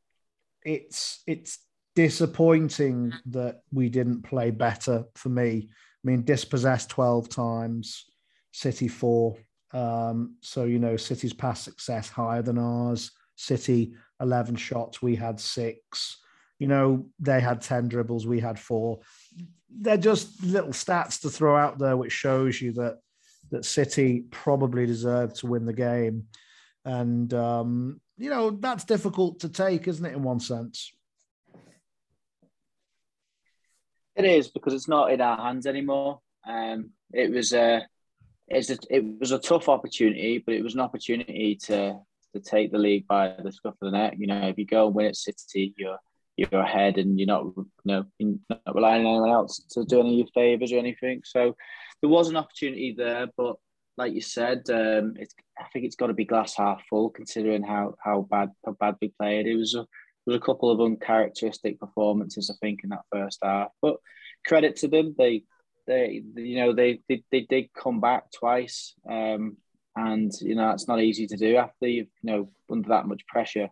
it's 0.65 1.23
it's 1.27 1.59
disappointing 1.97 3.15
that 3.27 3.63
we 3.73 3.89
didn't 3.89 4.23
play 4.23 4.51
better 4.51 5.05
for 5.15 5.31
me. 5.31 5.71
I 5.71 6.03
mean, 6.05 6.25
dispossessed 6.25 6.91
12 6.91 7.29
times, 7.31 8.05
City 8.53 8.89
four. 8.89 9.39
Um, 9.73 10.37
so, 10.43 10.65
you 10.65 10.79
know, 10.79 10.99
City's 10.99 11.33
past 11.33 11.65
success 11.65 12.11
higher 12.11 12.43
than 12.43 12.59
ours. 12.59 13.13
City 13.37 13.95
11 14.21 14.57
shots, 14.57 15.01
we 15.01 15.17
had 15.17 15.41
six. 15.41 16.19
You 16.63 16.69
know, 16.69 17.07
they 17.19 17.41
had 17.41 17.61
10 17.61 17.89
dribbles, 17.89 18.25
we 18.25 18.39
had 18.39 18.57
four. 18.57 19.01
They're 19.69 19.97
just 19.97 20.45
little 20.45 20.71
stats 20.71 21.23
to 21.23 21.29
throw 21.29 21.57
out 21.57 21.81
there, 21.81 21.97
which 21.97 22.13
shows 22.13 22.63
you 22.63 22.71
that 22.75 22.99
that 23.51 23.65
City 23.65 24.27
probably 24.31 24.87
deserved 24.87 25.35
to 25.39 25.49
win 25.49 25.67
the 25.67 25.73
game. 25.73 26.29
And, 26.85 27.35
um, 27.35 28.01
you 28.17 28.31
know, 28.31 28.51
that's 28.51 28.85
difficult 28.85 29.41
to 29.41 29.49
take, 29.49 29.89
isn't 29.89 30.07
it, 30.07 30.15
in 30.15 30.23
one 30.23 30.39
sense? 30.39 30.93
It 34.15 34.25
is 34.25 34.47
because 34.47 34.73
it's 34.73 34.87
not 34.87 35.11
in 35.11 35.21
our 35.21 35.39
hands 35.39 35.67
anymore. 35.67 36.21
Um, 36.47 36.91
it 37.13 37.33
was 37.33 37.53
a, 37.53 37.85
it's 38.47 38.71
a, 38.71 38.79
it 38.89 39.05
was 39.19 39.33
a 39.33 39.39
tough 39.41 39.69
opportunity, 39.69 40.39
but 40.39 40.55
it 40.55 40.63
was 40.63 40.75
an 40.75 40.81
opportunity 40.81 41.59
to 41.65 41.99
to 42.35 42.41
take 42.41 42.71
the 42.71 42.79
league 42.79 43.09
by 43.09 43.35
the 43.43 43.51
scruff 43.51 43.75
of 43.83 43.91
the 43.91 43.99
neck. 43.99 44.15
You 44.17 44.29
know, 44.29 44.47
if 44.47 44.59
you 44.59 44.65
go 44.65 44.87
and 44.87 44.95
win 44.95 45.07
at 45.07 45.17
City, 45.17 45.75
you're 45.77 45.99
you're 46.51 46.61
ahead, 46.61 46.99
and 46.99 47.19
you're 47.19 47.27
not 47.27 47.45
you 47.57 47.67
know 47.85 48.05
you're 48.19 48.35
not 48.51 48.75
relying 48.75 49.07
on 49.07 49.13
anyone 49.13 49.31
else 49.31 49.63
to 49.71 49.85
do 49.85 50.01
any 50.01 50.21
of 50.21 50.27
your 50.27 50.27
favors 50.35 50.73
or 50.73 50.79
anything. 50.79 51.23
So 51.25 51.57
there 52.01 52.11
was 52.11 52.29
an 52.29 52.37
opportunity 52.37 52.95
there, 52.97 53.29
but 53.37 53.57
like 53.97 54.13
you 54.13 54.21
said, 54.21 54.63
um, 54.71 55.15
it's 55.17 55.35
I 55.59 55.65
think 55.73 55.85
it's 55.85 55.97
got 55.97 56.09
to 56.09 56.15
be 56.15 56.25
glass 56.25 56.57
half 56.57 56.83
full 56.89 57.11
considering 57.11 57.63
how 57.63 57.95
how 58.03 58.27
bad 58.31 58.51
how 58.65 58.77
bad 58.79 58.97
we 59.01 59.13
played. 59.19 59.47
It 59.47 59.57
was 59.57 59.75
a 59.75 59.87
there 60.25 60.35
was 60.35 60.37
a 60.37 60.45
couple 60.45 60.71
of 60.71 60.81
uncharacteristic 60.81 61.81
performances, 61.81 62.51
I 62.51 62.55
think, 62.65 62.85
in 62.85 62.91
that 62.91 63.05
first 63.13 63.39
half. 63.43 63.69
But 63.81 63.97
credit 64.47 64.77
to 64.77 64.89
them, 64.89 65.15
they 65.19 65.45
they 65.87 66.23
you 66.37 66.57
know 66.57 66.73
they 66.73 67.01
they, 67.09 67.23
they 67.31 67.41
did 67.43 67.73
come 67.75 68.01
back 68.01 68.31
twice, 68.33 68.95
um, 69.11 69.57
and 69.97 70.31
you 70.41 70.55
know 70.55 70.71
it's 70.71 70.89
not 70.89 71.03
easy 71.03 71.27
to 71.27 71.37
do 71.37 71.57
after 71.57 71.87
you've 71.87 72.09
you 72.23 72.33
know 72.33 72.53
under 72.71 72.89
that 72.89 73.07
much 73.07 73.27
pressure. 73.27 73.69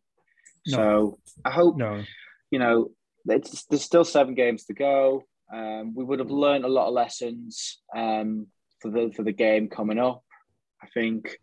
No. 0.66 0.76
So 0.76 1.18
I 1.44 1.50
hope 1.50 1.76
No. 1.76 2.02
You 2.50 2.58
know 2.58 2.90
it's, 3.26 3.64
there's 3.66 3.84
still 3.84 4.04
seven 4.04 4.34
games 4.34 4.64
to 4.64 4.74
go. 4.74 5.24
Um, 5.52 5.94
we 5.94 6.04
would 6.04 6.20
have 6.20 6.30
learned 6.30 6.64
a 6.64 6.68
lot 6.68 6.88
of 6.88 6.94
lessons 6.94 7.80
um, 7.94 8.46
for 8.80 8.90
the 8.90 9.12
for 9.14 9.22
the 9.22 9.32
game 9.32 9.68
coming 9.68 9.98
up. 9.98 10.22
I 10.82 10.86
think 10.94 11.36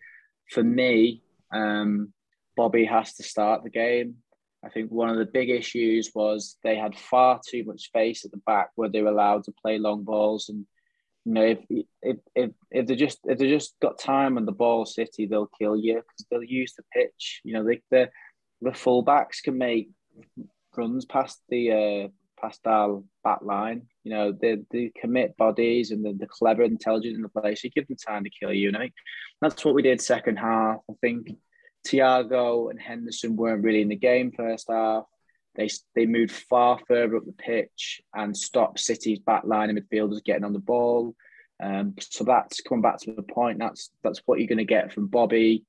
for 0.50 0.64
me, 0.64 1.22
um, 1.54 2.14
Bobby 2.56 2.86
has 2.86 3.14
to 3.16 3.24
start 3.24 3.64
the 3.64 3.70
game. 3.70 4.16
I 4.66 4.70
think 4.70 4.92
one 4.92 5.10
of 5.10 5.18
the 5.18 5.26
big 5.26 5.50
issues 5.50 6.12
was 6.16 6.58
they 6.64 6.76
had 6.76 6.98
far 6.98 7.40
too 7.48 7.64
much 7.66 7.84
space 7.84 8.26
at 8.26 8.32
the 8.32 8.42
back 8.46 8.70
where 8.76 8.90
they 8.90 9.02
were 9.02 9.12
allowed 9.12 9.44
to 9.44 9.54
play 9.62 9.78
long 9.78 10.04
balls. 10.04 10.50
And 10.50 10.66
you 11.26 11.34
know, 11.34 11.44
if 11.44 11.60
if 12.02 12.18
if, 12.34 12.52
if 12.72 12.88
they 12.88 12.96
just 12.96 13.20
if 13.26 13.38
they 13.38 13.50
just 13.50 13.76
got 13.82 14.00
time 14.00 14.38
on 14.38 14.46
the 14.46 14.52
ball, 14.52 14.86
City 14.86 15.26
they'll 15.26 15.50
kill 15.60 15.76
you 15.76 15.96
because 15.96 16.26
they'll 16.32 16.44
use 16.44 16.74
the 16.76 16.84
pitch. 16.94 17.42
You 17.44 17.54
know, 17.54 17.64
they 17.66 17.82
the 17.92 18.10
the 18.62 18.72
fullbacks 18.72 19.44
can 19.44 19.58
make 19.58 19.90
runs 20.78 21.06
past 21.06 21.42
the 21.50 21.72
uh, 21.72 22.08
past 22.40 22.66
our 22.66 23.04
back 23.24 23.40
line. 23.42 23.88
You 24.04 24.12
know, 24.12 24.32
they, 24.32 24.60
they 24.72 24.92
commit 25.00 25.38
bodies 25.38 25.92
and 25.92 26.06
they're, 26.06 26.14
they're 26.16 26.28
clever, 26.28 26.64
intelligent 26.64 27.16
in 27.16 27.22
the 27.22 27.30
play. 27.30 27.56
You 27.62 27.70
give 27.70 27.88
them 27.88 27.98
time 27.98 28.24
to 28.24 28.30
kill 28.30 28.54
you. 28.54 28.70
And 28.70 28.78
I 28.78 28.82
think 28.82 28.94
that's 29.42 29.66
what 29.66 29.76
we 29.76 29.82
did 29.82 30.02
second 30.02 30.38
half. 30.38 30.78
I 30.90 30.94
think 31.02 31.32
Thiago 31.88 32.70
and 32.70 32.80
Henderson 32.80 33.36
weren't 33.36 33.64
really 33.64 33.82
in 33.82 33.90
the 33.90 33.96
game 33.96 34.32
first 34.32 34.68
half. 34.70 35.04
They 35.56 35.70
they 35.96 36.06
moved 36.06 36.32
far 36.32 36.80
further 36.88 37.18
up 37.18 37.26
the 37.26 37.32
pitch 37.32 38.02
and 38.14 38.38
stopped 38.38 38.80
City's 38.80 39.20
back 39.20 39.44
line 39.44 39.70
and 39.70 39.80
midfielders 39.80 40.24
getting 40.24 40.44
on 40.44 40.54
the 40.54 40.60
ball. 40.60 41.16
Um, 41.62 41.96
so 42.00 42.24
that's 42.24 42.62
coming 42.62 42.84
back 42.84 43.00
to 43.00 43.14
the 43.14 43.24
point. 43.24 43.58
That's 43.58 43.90
that's 44.04 44.22
what 44.26 44.40
you're 44.40 44.48
going 44.48 44.60
to 44.60 44.66
get 44.66 44.94
from 44.94 45.08
Bobby. 45.08 45.66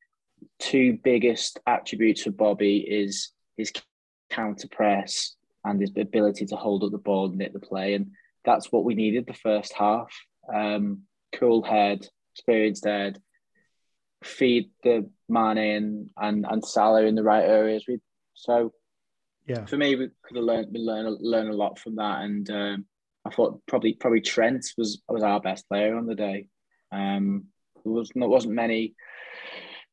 Two 0.58 0.98
biggest 1.02 1.58
attributes 1.66 2.26
of 2.26 2.36
Bobby 2.36 2.78
is 2.78 3.32
his 3.56 3.72
counter 4.30 4.68
press 4.68 5.34
and 5.64 5.80
his 5.80 5.90
ability 5.96 6.46
to 6.46 6.56
hold 6.56 6.84
up 6.84 6.92
the 6.92 6.98
ball 6.98 7.26
and 7.26 7.38
knit 7.38 7.52
the 7.52 7.60
play, 7.60 7.94
and 7.94 8.12
that's 8.44 8.70
what 8.72 8.84
we 8.84 8.94
needed 8.94 9.26
the 9.26 9.34
first 9.34 9.72
half. 9.72 10.10
Um, 10.52 11.02
cool 11.32 11.62
head, 11.62 12.06
experienced 12.34 12.84
head, 12.84 13.20
feed 14.22 14.70
the 14.82 15.10
Mane 15.28 15.58
and, 15.58 16.10
and, 16.16 16.46
and 16.48 16.64
Salah 16.64 17.02
in 17.02 17.14
the 17.14 17.22
right 17.22 17.44
areas. 17.44 17.84
We 17.86 18.00
so 18.34 18.72
Yeah. 19.46 19.64
for 19.66 19.76
me, 19.76 19.96
we 19.96 20.08
could 20.22 20.36
have 20.36 20.44
learned 20.44 20.68
we 20.72 20.80
learn 20.80 21.16
learn 21.20 21.48
a 21.48 21.52
lot 21.52 21.78
from 21.78 21.96
that, 21.96 22.22
and 22.22 22.48
um, 22.50 22.86
I 23.24 23.30
thought 23.30 23.60
probably 23.66 23.94
probably 23.94 24.20
Trent 24.20 24.64
was 24.78 25.02
was 25.08 25.22
our 25.22 25.40
best 25.40 25.68
player 25.68 25.96
on 25.96 26.06
the 26.06 26.14
day. 26.14 26.48
Um, 26.92 27.46
there 27.84 27.92
was 27.92 28.10
there 28.14 28.28
wasn't 28.28 28.54
many 28.54 28.94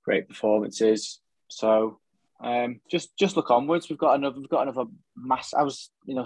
great 0.04 0.28
performances, 0.28 1.20
so 1.50 2.00
Um, 2.46 2.80
just 2.92 3.18
just 3.18 3.36
look 3.36 3.50
onwards. 3.50 3.90
We've 3.90 3.98
got 3.98 4.14
another. 4.14 4.40
We've 4.40 4.48
got 4.50 4.68
another 4.68 4.88
mass. 5.18 5.56
I 5.56 5.64
was, 5.64 5.90
you 6.06 6.14
know, 6.14 6.26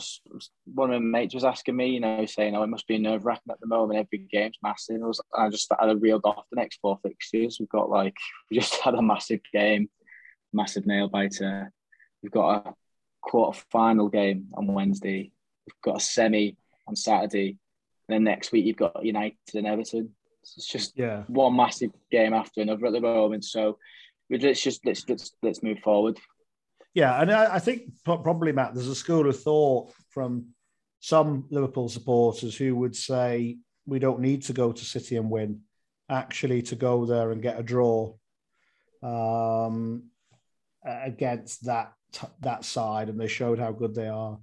one 0.66 0.94
of 0.94 1.02
my 1.02 1.20
mates 1.20 1.34
was 1.34 1.46
asking 1.46 1.78
me, 1.78 1.88
you 1.92 2.02
know, 2.02 2.26
saying, 2.26 2.58
"Oh, 2.58 2.64
it 2.64 2.68
must 2.68 2.88
be 2.88 2.98
nerve 2.98 3.26
wracking 3.26 3.52
at 3.52 3.60
the 3.62 3.68
moment. 3.68 4.00
Every 4.00 4.28
game's 4.30 4.58
massive." 4.62 5.02
I 5.02 5.06
was, 5.08 5.22
I 5.34 5.48
just 5.50 5.72
I 5.80 5.90
reeled 5.94 6.26
off 6.26 6.44
the 6.52 6.58
next 6.58 6.80
four 6.82 7.00
fixtures. 7.02 7.56
We've 7.58 7.70
got 7.70 7.90
like 7.90 8.18
we 8.52 8.60
just 8.60 8.76
had 8.84 8.96
a 8.96 9.02
massive 9.02 9.40
game, 9.54 9.90
massive 10.52 10.86
nail 10.86 11.08
biter. 11.08 11.72
We've 12.22 12.34
got 12.34 12.68
a 12.68 12.74
quarter 13.22 13.58
final 13.72 14.10
game 14.10 14.48
on 14.56 14.68
Wednesday. 14.68 15.32
We've 15.66 15.82
got 15.82 16.02
a 16.02 16.04
semi 16.04 16.58
on 16.86 16.98
Saturday, 16.98 17.58
and 18.10 18.16
then 18.16 18.26
next 18.26 18.52
week 18.52 18.66
you've 18.66 18.76
got 18.76 19.06
United 19.06 19.38
and 19.54 19.68
Everton. 19.68 20.10
It's 20.42 20.68
just 20.68 20.98
Yeah. 20.98 21.24
one 21.28 21.56
massive 21.56 21.92
game 22.12 22.34
after 22.34 22.62
another 22.62 22.88
at 22.88 22.92
the 22.92 23.00
moment. 23.00 23.46
So 23.46 23.78
let's 24.30 24.62
just 24.62 24.86
let's 24.86 25.08
let's 25.08 25.32
let's 25.42 25.64
move 25.64 25.80
forward. 25.80 26.20
Yeah, 26.94 27.22
and 27.22 27.32
I, 27.32 27.56
I 27.56 27.60
think 27.60 27.84
probably 28.04 28.52
Matt, 28.52 28.74
there's 28.74 28.88
a 28.88 28.96
school 28.96 29.30
of 29.30 29.40
thought 29.40 29.92
from 30.10 30.48
some 31.00 31.46
Liverpool 31.50 31.88
supporters 31.88 32.58
who 32.58 32.76
would 32.76 32.96
say 32.96 33.58
we 33.86 34.00
don't 34.00 34.20
need 34.20 34.44
to 34.44 34.54
go 34.54 34.72
to 34.72 34.86
City 34.86 35.16
and 35.16 35.30
win, 35.30 35.62
actually 36.10 36.62
to 36.64 36.76
go 36.76 37.06
there 37.06 37.32
and 37.32 37.42
get 37.42 37.60
a 37.60 37.64
draw 37.64 38.14
um, 39.04 40.04
against 40.86 41.66
that 41.66 41.94
that 42.42 42.66
side, 42.66 43.10
and 43.10 43.20
they 43.20 43.28
showed 43.28 43.60
how 43.60 43.72
good 43.72 43.94
they 43.94 44.08
are 44.08 44.40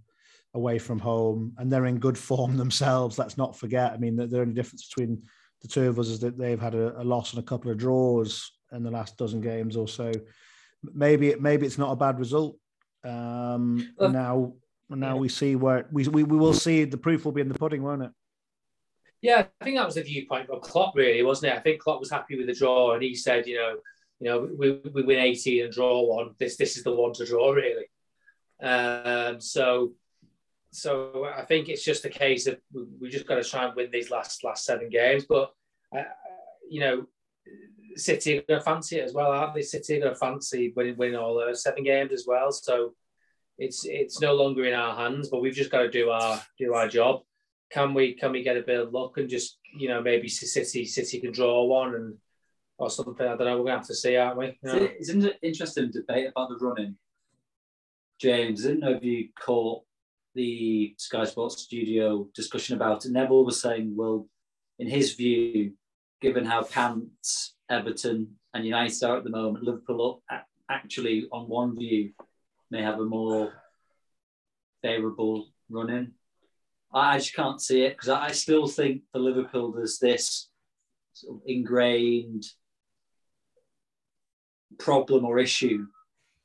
away 0.55 0.79
from 0.79 0.99
home, 0.99 1.53
and 1.59 1.71
they're 1.71 1.87
in 1.87 1.99
good 1.99 2.19
form 2.19 2.57
themselves. 2.57 3.19
Let's 3.19 3.37
not 3.37 3.59
forget. 3.59 3.93
I 3.93 3.97
mean, 3.99 4.17
the, 4.17 4.27
the 4.27 4.41
only 4.41 4.55
difference 4.55 4.89
between 4.89 5.23
the 5.63 5.69
two 5.69 5.89
of 5.89 5.99
us 5.99 6.09
is 6.09 6.21
that 6.21 6.39
they've 6.39 6.61
had 6.61 6.75
a, 6.75 7.01
a 7.01 7.05
loss 7.05 7.33
and 7.33 7.43
a 7.43 7.47
couple 7.47 7.71
of 7.71 7.79
draws 7.79 8.53
in 8.73 8.83
the 8.83 8.91
last 8.91 9.17
dozen 9.17 9.41
games 9.41 9.77
or 9.77 9.89
so 9.89 10.13
maybe 10.95 11.35
maybe 11.37 11.67
it's 11.67 11.79
not 11.79 11.93
a 11.93 11.97
bad 11.97 12.19
result. 12.19 12.57
Um, 13.05 13.95
Well, 13.97 14.11
now 14.11 14.55
now 14.89 15.15
yeah. 15.15 15.21
we 15.21 15.29
see 15.29 15.57
where 15.57 15.87
we, 15.91 16.07
we 16.09 16.23
we 16.23 16.37
will 16.37 16.55
see 16.55 16.85
the 16.85 16.99
proof 16.99 17.25
will 17.25 17.33
be 17.33 17.41
in 17.41 17.49
the 17.49 17.59
pudding, 17.59 17.83
won't 17.83 18.03
it? 18.03 18.11
Yeah, 19.23 19.47
I 19.61 19.65
think 19.65 19.77
that 19.77 19.87
was 19.87 19.95
the 19.95 20.03
viewpoint 20.03 20.51
of 20.51 20.61
Klopp, 20.61 20.95
really, 20.95 21.23
wasn't 21.23 21.53
it? 21.53 21.57
I 21.57 21.61
think 21.61 21.81
Klopp 21.81 22.01
was 22.01 22.11
happy 22.11 22.37
with 22.37 22.47
the 22.47 22.55
draw, 22.55 22.95
and 22.95 23.03
he 23.03 23.15
said, 23.15 23.47
you 23.47 23.57
know, 23.57 23.77
you 24.21 24.29
know, 24.29 24.49
we, 24.57 24.81
we 24.93 25.03
win 25.03 25.19
18 25.19 25.65
and 25.65 25.73
draw 25.73 26.03
one. 26.03 26.35
This 26.39 26.57
this 26.57 26.77
is 26.77 26.85
the 26.85 26.95
one 26.95 27.13
to 27.15 27.27
draw, 27.27 27.51
really. 27.51 27.87
Um, 28.63 29.41
so, 29.41 29.93
so 30.71 31.31
I 31.37 31.43
think 31.43 31.69
it's 31.69 31.85
just 31.85 32.05
a 32.05 32.11
case 32.11 32.47
of 32.47 32.59
we, 32.73 32.85
we 33.01 33.09
just 33.11 33.27
got 33.27 33.37
to 33.37 33.45
try 33.45 33.67
and 33.67 33.75
win 33.75 33.91
these 33.91 34.11
last 34.11 34.45
last 34.45 34.65
seven 34.65 34.89
games. 34.89 35.25
But 35.29 35.53
uh, 35.97 36.03
you 36.69 36.81
know, 36.81 37.07
City 37.97 38.39
are 38.39 38.43
going 38.43 38.61
to 38.61 38.65
fancy 38.65 38.99
it 38.99 39.05
as 39.05 39.15
well, 39.15 39.31
aren't 39.31 39.55
they? 39.55 39.63
City 39.63 39.97
are 39.97 40.01
going 40.01 40.13
to 40.13 40.19
fancy 40.19 40.73
winning, 40.77 40.97
winning 40.97 41.17
all 41.17 41.35
those 41.35 41.63
seven 41.63 41.85
games 41.85 42.13
as 42.13 42.25
well. 42.27 42.53
So 42.53 42.95
it's 43.59 43.85
it's 43.87 44.21
no 44.21 44.35
longer 44.35 44.65
in 44.65 44.75
our 44.75 44.95
hands, 44.95 45.29
but 45.29 45.41
we've 45.41 45.55
just 45.55 45.71
got 45.71 45.83
to 45.83 45.91
do 45.91 46.11
our 46.11 46.41
do 46.59 46.75
our 46.75 46.89
job. 46.89 47.23
Can 47.71 47.95
we 47.95 48.15
can 48.15 48.33
we 48.33 48.43
get 48.43 48.57
a 48.57 48.63
bit 48.63 48.81
of 48.81 48.93
luck 48.93 49.17
and 49.17 49.29
just 49.29 49.59
you 49.77 49.89
know 49.89 50.03
maybe 50.03 50.29
City 50.29 50.85
City 50.85 51.21
can 51.21 51.33
draw 51.33 51.65
one 51.65 51.95
and 51.95 52.15
or 52.79 52.91
something? 52.91 53.27
I 53.27 53.37
don't 53.37 53.47
know. 53.47 53.59
We're 53.59 53.65
gonna 53.65 53.79
have 53.79 53.87
to 53.87 53.95
see, 53.95 54.17
aren't 54.17 54.39
we? 54.39 54.59
It's, 54.63 55.01
it's 55.01 55.09
an 55.09 55.31
interesting 55.43 55.91
debate 55.91 56.29
about 56.29 56.51
the 56.51 56.57
running. 56.57 56.97
James, 58.21 58.65
I 58.65 58.69
didn't 58.69 58.81
know 58.81 58.93
if 58.93 59.05
you 59.05 59.29
caught 59.39 59.83
the 60.35 60.95
Sky 60.99 61.25
Sports 61.25 61.63
studio 61.63 62.29
discussion 62.35 62.77
about 62.77 63.05
it. 63.05 63.13
Neville 63.13 63.45
was 63.45 63.61
saying, 63.61 63.95
well, 63.97 64.29
in 64.79 64.87
his 64.87 65.15
view, 65.15 65.73
given 66.21 66.45
how 66.45 66.63
pants 66.63 67.56
Everton 67.69 68.37
and 68.55 68.65
United 68.65 69.05
are 69.05 69.17
at 69.17 69.25
the 69.25 69.31
moment, 69.31 69.65
Liverpool 69.65 70.23
a- 70.31 70.41
actually, 70.71 71.29
on 71.33 71.49
one 71.49 71.77
view, 71.77 72.13
may 72.71 72.83
have 72.83 73.01
a 73.01 73.05
more 73.05 73.53
favourable 74.83 75.49
running. 75.69 76.13
I 76.93 77.15
I 77.15 77.19
just 77.19 77.35
can't 77.35 77.61
see 77.61 77.83
it 77.83 77.95
because 77.95 78.09
I 78.09 78.31
still 78.33 78.67
think 78.67 79.03
for 79.13 79.19
Liverpool 79.19 79.73
there's 79.73 79.99
this 79.99 80.49
sort 81.13 81.37
of 81.37 81.43
ingrained 81.47 82.45
problem 84.79 85.25
or 85.25 85.39
issue 85.39 85.87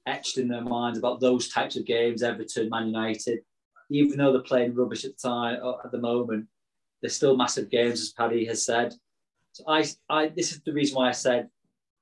etched 0.08 0.38
in 0.38 0.48
their 0.48 0.62
minds 0.62 0.98
about 0.98 1.20
those 1.20 1.50
types 1.50 1.76
of 1.76 1.86
games, 1.86 2.24
Everton, 2.24 2.70
Man 2.70 2.88
United, 2.88 3.40
even 3.90 4.18
though 4.18 4.32
they're 4.32 4.42
playing 4.42 4.74
rubbish 4.74 5.06
at 5.06 5.18
the 5.18 5.28
time 5.30 5.60
uh, 5.64 5.76
at 5.84 5.92
the 5.92 6.00
moment, 6.00 6.48
they're 7.02 7.10
still 7.10 7.38
massive 7.38 7.70
games, 7.70 8.02
as 8.02 8.10
Paddy 8.10 8.46
has 8.46 8.66
said. 8.66 8.94
So 9.54 9.64
I, 9.68 9.86
I 10.10 10.28
this 10.30 10.52
is 10.52 10.62
the 10.62 10.74
reason 10.74 10.96
why 10.96 11.10
I 11.10 11.12
said 11.14 11.50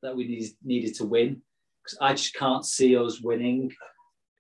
that 0.02 0.16
we 0.16 0.28
need, 0.28 0.50
needed 0.64 0.96
to 0.96 1.06
win 1.06 1.42
because 1.84 1.98
I 2.00 2.14
just 2.14 2.34
can't 2.36 2.66
see 2.66 2.96
us 2.96 3.22
winning 3.22 3.72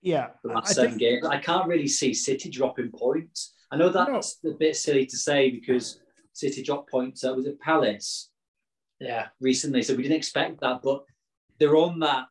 Yeah, 0.01 0.27
the 0.43 0.51
I 0.51 0.55
last 0.55 0.75
seven 0.75 0.91
think 0.91 1.01
games. 1.01 1.25
I 1.25 1.39
can't 1.39 1.67
really 1.67 1.87
see 1.87 2.13
City 2.13 2.49
dropping 2.49 2.91
points. 2.91 3.53
I 3.71 3.77
know 3.77 3.89
that's 3.89 4.39
a 4.45 4.51
bit 4.51 4.75
silly 4.75 5.05
to 5.05 5.17
say 5.17 5.51
because 5.51 5.99
City 6.33 6.63
dropped 6.63 6.89
points. 6.89 7.23
Uh, 7.23 7.33
was 7.33 7.45
it 7.45 7.59
Palace? 7.59 8.29
Yeah, 8.99 9.27
recently, 9.39 9.81
so 9.81 9.95
we 9.95 10.03
didn't 10.03 10.17
expect 10.17 10.59
that. 10.61 10.81
But 10.83 11.03
they're 11.57 11.77
on 11.77 11.99
that 11.99 12.25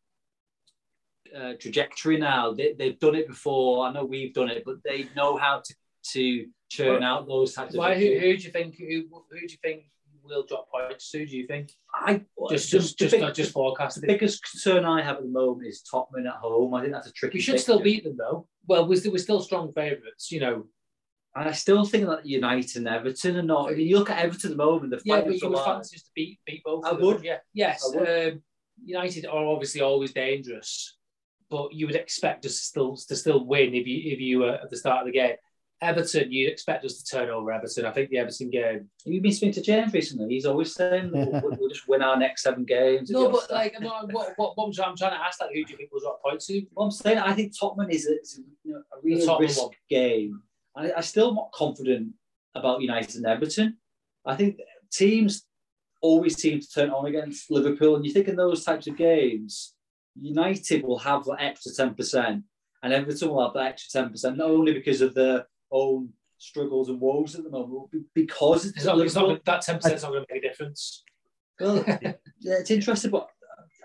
uh, 1.35 1.53
trajectory 1.59 2.17
now. 2.17 2.53
They, 2.53 2.73
they've 2.73 2.99
done 2.99 3.15
it 3.15 3.27
before. 3.27 3.85
I 3.85 3.91
know 3.91 4.05
we've 4.05 4.33
done 4.33 4.49
it, 4.49 4.63
but 4.65 4.77
they 4.83 5.07
know 5.15 5.37
how 5.37 5.61
to 5.65 5.75
to 6.11 6.47
churn 6.69 7.03
out 7.03 7.27
those 7.27 7.53
types 7.53 7.75
Why? 7.75 7.95
Who, 7.95 8.05
who 8.19 8.37
do 8.37 8.43
you 8.43 8.51
think? 8.51 8.77
Who, 8.77 9.03
who 9.29 9.39
do 9.39 9.47
you 9.47 9.57
think 9.61 9.83
will 10.23 10.45
drop 10.45 10.69
points 10.71 11.09
to? 11.11 11.25
Do 11.25 11.37
you 11.37 11.47
think? 11.47 11.71
I 11.93 12.21
Just 12.49 12.69
just 12.69 12.97
just 12.97 13.11
big- 13.11 13.33
just 13.33 13.51
forecast 13.51 13.95
The 13.95 14.01
forecasted. 14.01 14.07
biggest 14.07 14.43
concern 14.49 14.85
I 14.85 15.01
have 15.01 15.17
at 15.17 15.23
the 15.23 15.29
moment 15.29 15.67
is 15.67 15.81
Tottenham 15.81 16.27
at 16.27 16.33
home. 16.35 16.73
I 16.73 16.81
think 16.81 16.93
that's 16.93 17.07
a 17.07 17.11
tricky. 17.11 17.37
You 17.37 17.41
should 17.41 17.59
still 17.59 17.79
beat 17.81 18.03
them 18.03 18.17
though. 18.17 18.47
Well, 18.67 18.87
we're 18.87 18.99
still, 18.99 19.11
we're 19.11 19.17
still 19.19 19.41
strong 19.41 19.71
favourites. 19.73 20.31
You 20.31 20.39
know. 20.41 20.67
And 21.35 21.47
I 21.47 21.51
still 21.51 21.85
think 21.85 22.07
that 22.07 22.25
United 22.25 22.75
and 22.77 22.87
Everton 22.87 23.37
are 23.37 23.43
not. 23.43 23.69
I 23.71 23.75
mean, 23.75 23.87
you 23.87 23.99
look 23.99 24.09
at 24.09 24.17
Everton 24.17 24.51
at 24.51 24.57
the 24.57 24.63
moment. 24.63 24.89
They're 24.89 24.99
Yeah, 25.05 25.21
but 25.21 25.39
you 25.39 25.49
would 25.49 25.59
fancy 25.63 25.95
us 25.95 26.01
to 26.03 26.09
beat 26.15 26.39
beat 26.45 26.63
both. 26.63 26.83
I 26.85 26.89
of 26.89 26.97
them. 26.97 27.05
would. 27.05 27.23
Yeah. 27.23 27.37
Yes. 27.53 27.83
Would. 27.93 28.33
Um, 28.33 28.41
United 28.83 29.25
are 29.27 29.45
obviously 29.45 29.81
always 29.81 30.11
dangerous, 30.11 30.97
but 31.49 31.71
you 31.73 31.85
would 31.85 31.95
expect 31.95 32.45
us 32.45 32.53
to 32.57 32.63
still 32.63 32.95
to 32.95 33.15
still 33.15 33.45
win 33.45 33.75
if 33.75 33.85
you 33.85 34.11
if 34.11 34.19
you 34.19 34.39
were 34.39 34.53
at 34.55 34.69
the 34.71 34.77
start 34.77 35.01
of 35.01 35.05
the 35.05 35.11
game. 35.19 35.35
Everton, 35.81 36.31
you'd 36.31 36.51
expect 36.51 36.83
us 36.83 37.01
to 37.01 37.17
turn 37.17 37.29
over 37.29 37.51
Everton. 37.51 37.85
I 37.85 37.91
think 37.91 38.09
the 38.09 38.17
Everton 38.17 38.49
game. 38.49 38.89
You've 39.05 39.23
been 39.23 39.31
speaking 39.31 39.53
to 39.53 39.61
James 39.61 39.93
recently. 39.93 40.27
He's 40.33 40.45
always 40.45 40.73
saying 40.75 41.11
we'll, 41.13 41.29
we'll- 41.41 41.69
just 41.69 41.87
win 41.87 42.01
our 42.01 42.17
next 42.17 42.43
seven 42.43 42.65
games. 42.65 43.09
No, 43.09 43.29
but 43.29 43.49
like, 43.49 43.79
no, 43.79 43.89
what, 44.11 44.33
what, 44.35 44.57
what 44.57 44.65
I'm 44.67 44.73
trying 44.73 44.95
to 45.11 45.21
ask, 45.23 45.39
like, 45.39 45.51
who 45.53 45.63
do 45.63 45.71
you 45.71 45.77
think 45.77 45.89
will 45.91 46.01
drop 46.01 46.21
points 46.21 46.47
to? 46.47 46.61
What 46.73 46.85
I'm 46.85 46.91
saying, 46.91 47.17
I 47.19 47.33
think 47.33 47.53
Tottenham 47.57 47.89
is 47.89 48.07
a, 48.07 48.19
is 48.19 48.39
a, 48.39 48.41
you 48.67 48.73
know, 48.73 48.79
a 48.91 49.01
The 49.01 49.25
real 49.25 49.39
risk 49.39 49.61
one. 49.61 49.71
game. 49.89 50.41
I, 50.75 50.91
I'm 50.91 51.03
still 51.03 51.33
not 51.33 51.51
confident 51.53 52.09
about 52.55 52.81
United 52.81 53.15
and 53.15 53.25
Everton. 53.25 53.77
I 54.25 54.35
think 54.35 54.57
teams 54.91 55.43
always 56.01 56.35
seem 56.37 56.59
to 56.59 56.67
turn 56.69 56.89
on 56.89 57.05
against 57.05 57.49
Liverpool, 57.51 57.95
and 57.95 58.05
you 58.05 58.11
think 58.11 58.27
in 58.27 58.35
those 58.35 58.65
types 58.65 58.87
of 58.87 58.97
games, 58.97 59.75
United 60.19 60.83
will 60.83 60.99
have 60.99 61.23
that 61.25 61.37
extra 61.39 61.71
ten 61.71 61.93
percent, 61.93 62.43
and 62.83 62.91
Everton 62.93 63.29
will 63.29 63.43
have 63.45 63.53
that 63.53 63.67
extra 63.67 64.01
ten 64.01 64.09
percent, 64.11 64.37
not 64.37 64.49
only 64.49 64.73
because 64.73 65.01
of 65.01 65.13
their 65.13 65.45
own 65.71 66.09
struggles 66.37 66.89
and 66.89 66.99
woes 66.99 67.35
at 67.35 67.43
the 67.43 67.49
moment, 67.49 67.89
because 68.13 68.65
it's 68.65 68.77
It's 68.77 68.85
not, 68.85 68.99
it's 68.99 69.15
not, 69.15 69.43
that 69.45 69.61
ten 69.61 69.75
percent 69.75 69.95
is 69.95 70.03
not 70.03 70.11
going 70.11 70.25
to 70.25 70.33
make 70.33 70.43
a 70.43 70.47
difference. 70.47 71.03
Well, 71.59 71.83
yeah, 72.01 72.13
it's 72.41 72.71
interesting, 72.71 73.11
but 73.11 73.27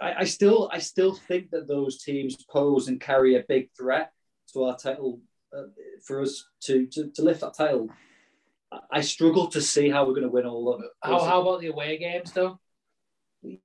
I, 0.00 0.14
I 0.20 0.24
still, 0.24 0.70
I 0.72 0.78
still 0.78 1.14
think 1.14 1.50
that 1.50 1.66
those 1.66 2.02
teams 2.02 2.36
pose 2.48 2.88
and 2.88 3.00
carry 3.00 3.36
a 3.36 3.44
big 3.48 3.70
threat 3.76 4.12
to 4.52 4.64
our 4.64 4.76
title 4.76 5.20
uh, 5.56 5.62
for 6.06 6.20
us 6.22 6.44
to, 6.64 6.86
to 6.86 7.10
to 7.10 7.22
lift 7.22 7.40
that 7.40 7.56
title. 7.56 7.88
I- 7.90 8.78
I 8.90 9.00
struggle 9.02 9.46
to 9.48 9.60
see 9.60 9.88
how 9.88 10.04
we're 10.04 10.14
going 10.14 10.22
to 10.22 10.28
win 10.28 10.46
all 10.46 10.72
of 10.74 10.80
it. 10.82 10.90
How, 11.00 11.20
how 11.20 11.42
about 11.42 11.60
the 11.60 11.68
away 11.68 11.96
games 11.96 12.32
though? 12.32 12.58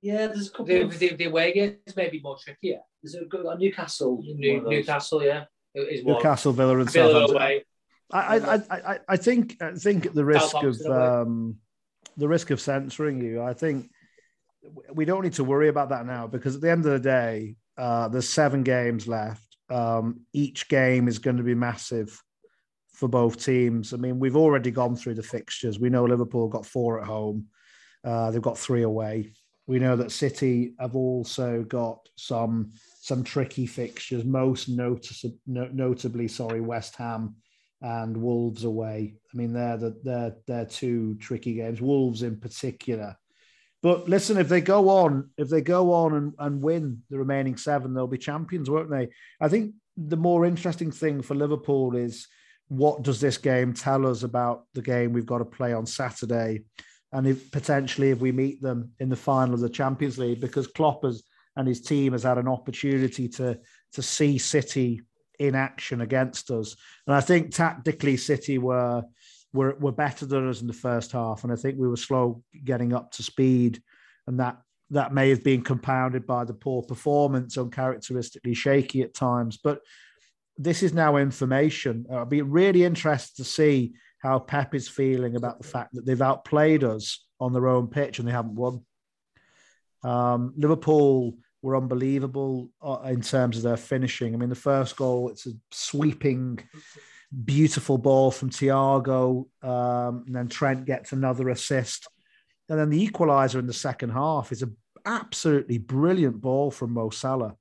Yeah, 0.02 0.26
there's 0.28 0.48
a 0.48 0.50
couple. 0.50 0.66
The, 0.66 0.80
of, 0.82 0.98
the, 0.98 1.14
the 1.14 1.24
away 1.24 1.52
games 1.52 1.96
may 1.96 2.08
be 2.10 2.20
more 2.20 2.36
trickier. 2.38 2.80
there's 3.02 3.14
a 3.14 3.24
good 3.24 3.44
Newcastle. 3.58 4.22
New. 4.22 4.62
Newcastle, 4.68 5.22
yeah, 5.22 5.44
is 5.74 6.04
one. 6.04 6.16
Newcastle, 6.16 6.52
Villa, 6.52 6.78
and 6.78 6.90
Villa 6.90 7.12
Southampton. 7.12 7.36
away. 7.36 7.64
I, 8.12 8.38
I, 8.38 8.54
I, 8.70 8.98
I, 9.08 9.16
think 9.16 9.56
I 9.62 9.72
think 9.72 10.06
at 10.06 10.14
the 10.14 10.24
risk 10.24 10.54
of 10.56 10.80
um, 10.86 11.56
the 12.16 12.28
risk 12.28 12.50
of 12.50 12.60
censoring 12.60 13.20
you, 13.20 13.42
I 13.42 13.54
think 13.54 13.90
we 14.92 15.04
don't 15.04 15.22
need 15.22 15.34
to 15.34 15.44
worry 15.44 15.68
about 15.68 15.90
that 15.90 16.06
now 16.06 16.26
because 16.26 16.56
at 16.56 16.60
the 16.60 16.70
end 16.70 16.84
of 16.86 16.92
the 16.92 16.98
day, 16.98 17.56
uh, 17.78 18.08
there's 18.08 18.28
seven 18.28 18.62
games 18.62 19.06
left. 19.06 19.56
Um, 19.70 20.20
each 20.32 20.68
game 20.68 21.08
is 21.08 21.18
going 21.18 21.36
to 21.36 21.42
be 21.42 21.54
massive 21.54 22.20
for 22.92 23.08
both 23.08 23.42
teams. 23.42 23.94
I 23.94 23.96
mean, 23.96 24.18
we've 24.18 24.36
already 24.36 24.70
gone 24.70 24.96
through 24.96 25.14
the 25.14 25.22
fixtures. 25.22 25.78
We 25.78 25.88
know 25.88 26.04
Liverpool 26.04 26.48
got 26.48 26.66
four 26.66 27.00
at 27.00 27.06
home. 27.06 27.46
Uh, 28.04 28.30
they've 28.30 28.42
got 28.42 28.58
three 28.58 28.82
away. 28.82 29.32
We 29.66 29.78
know 29.78 29.96
that 29.96 30.10
City 30.10 30.74
have 30.80 30.96
also 30.96 31.62
got 31.62 32.08
some 32.16 32.72
some 33.00 33.22
tricky 33.22 33.66
fixtures. 33.66 34.24
Most 34.24 34.68
notice, 34.68 35.24
no, 35.46 35.68
notably, 35.72 36.28
sorry, 36.28 36.60
West 36.60 36.96
Ham 36.96 37.36
and 37.82 38.16
Wolves 38.16 38.64
away. 38.64 39.14
I 39.32 39.36
mean, 39.36 39.52
they're 39.52 39.78
the 39.78 39.98
they're 40.04 40.36
they're 40.46 40.66
two 40.66 41.16
tricky 41.16 41.54
games. 41.54 41.80
Wolves 41.80 42.22
in 42.22 42.38
particular 42.38 43.16
But 43.82 44.08
listen, 44.08 44.36
if 44.38 44.48
they 44.48 44.60
go 44.60 44.88
on, 44.90 45.30
if 45.38 45.48
they 45.48 45.62
go 45.62 45.92
on 45.92 46.14
and, 46.14 46.34
and 46.38 46.62
win 46.62 47.02
the 47.08 47.18
remaining 47.18 47.56
seven, 47.56 47.94
they'll 47.94 48.06
be 48.06 48.18
champions, 48.18 48.68
won't 48.68 48.90
they? 48.90 49.08
I 49.40 49.48
think 49.48 49.74
the 49.96 50.16
more 50.16 50.44
interesting 50.44 50.90
thing 50.92 51.22
for 51.22 51.34
Liverpool 51.34 51.96
is 51.96 52.26
what 52.68 53.02
does 53.02 53.20
this 53.20 53.38
game 53.38 53.72
tell 53.72 54.06
us 54.06 54.22
about 54.22 54.64
the 54.74 54.82
game 54.82 55.12
we've 55.12 55.26
got 55.26 55.38
to 55.38 55.44
play 55.44 55.72
on 55.72 55.86
Saturday, 55.86 56.64
and 57.12 57.26
if 57.26 57.50
potentially 57.50 58.10
if 58.10 58.20
we 58.20 58.32
meet 58.32 58.60
them 58.60 58.92
in 59.00 59.08
the 59.08 59.16
final 59.16 59.54
of 59.54 59.60
the 59.60 59.68
Champions 59.68 60.18
League, 60.18 60.40
because 60.40 60.66
Klopp 60.66 61.04
has, 61.04 61.22
and 61.56 61.66
his 61.66 61.80
team 61.80 62.12
has 62.12 62.22
had 62.22 62.38
an 62.38 62.48
opportunity 62.48 63.28
to 63.28 63.58
to 63.94 64.02
see 64.02 64.38
City 64.38 65.00
in 65.40 65.54
action 65.54 66.02
against 66.02 66.50
us, 66.50 66.76
and 67.06 67.16
I 67.16 67.20
think 67.20 67.52
tactically 67.52 68.16
City 68.16 68.58
were 68.58 69.02
were 69.52 69.74
were 69.80 69.92
better 69.92 70.26
than 70.26 70.48
us 70.48 70.60
in 70.60 70.66
the 70.66 70.72
first 70.72 71.12
half, 71.12 71.42
and 71.42 71.52
I 71.52 71.56
think 71.56 71.78
we 71.78 71.88
were 71.88 71.96
slow 71.96 72.42
getting 72.64 72.92
up 72.92 73.10
to 73.12 73.22
speed, 73.22 73.82
and 74.26 74.38
that 74.38 74.58
that 74.90 75.14
may 75.14 75.30
have 75.30 75.42
been 75.42 75.62
compounded 75.62 76.26
by 76.26 76.44
the 76.44 76.54
poor 76.54 76.82
performance, 76.82 77.56
uncharacteristically 77.56 78.54
shaky 78.54 79.02
at 79.02 79.14
times. 79.14 79.56
But 79.56 79.80
this 80.58 80.82
is 80.82 80.92
now 80.92 81.16
information. 81.16 82.06
I'll 82.12 82.26
be 82.26 82.42
really 82.42 82.84
interested 82.84 83.36
to 83.36 83.44
see 83.44 83.94
how 84.18 84.38
Pep 84.38 84.74
is 84.74 84.88
feeling 84.88 85.36
about 85.36 85.58
the 85.58 85.66
fact 85.66 85.94
that 85.94 86.04
they've 86.04 86.20
outplayed 86.20 86.84
us 86.84 87.24
on 87.38 87.52
their 87.52 87.68
own 87.68 87.86
pitch 87.86 88.18
and 88.18 88.28
they 88.28 88.32
haven't 88.32 88.56
won. 88.56 88.84
Um, 90.02 90.52
Liverpool 90.56 91.38
were 91.62 91.76
unbelievable 91.76 92.70
uh, 92.82 93.00
in 93.06 93.20
terms 93.20 93.56
of 93.56 93.62
their 93.62 93.76
finishing. 93.76 94.34
I 94.34 94.38
mean, 94.38 94.48
the 94.48 94.54
first 94.54 94.96
goal, 94.96 95.28
it's 95.28 95.46
a 95.46 95.52
sweeping 95.70 96.58
beautiful 97.44 97.98
ball 97.98 98.30
from 98.30 98.50
Thiago. 98.50 99.46
Um, 99.62 100.24
and 100.26 100.34
then 100.34 100.48
Trent 100.48 100.84
gets 100.84 101.12
another 101.12 101.48
assist. 101.48 102.08
And 102.68 102.78
then 102.78 102.90
the 102.90 103.08
equaliser 103.08 103.58
in 103.58 103.66
the 103.66 103.72
second 103.72 104.10
half 104.10 104.52
is 104.52 104.62
an 104.62 104.76
absolutely 105.04 105.78
brilliant 105.78 106.40
ball 106.40 106.70
from 106.70 106.92
Mo 106.92 107.10
Salah. 107.10 107.56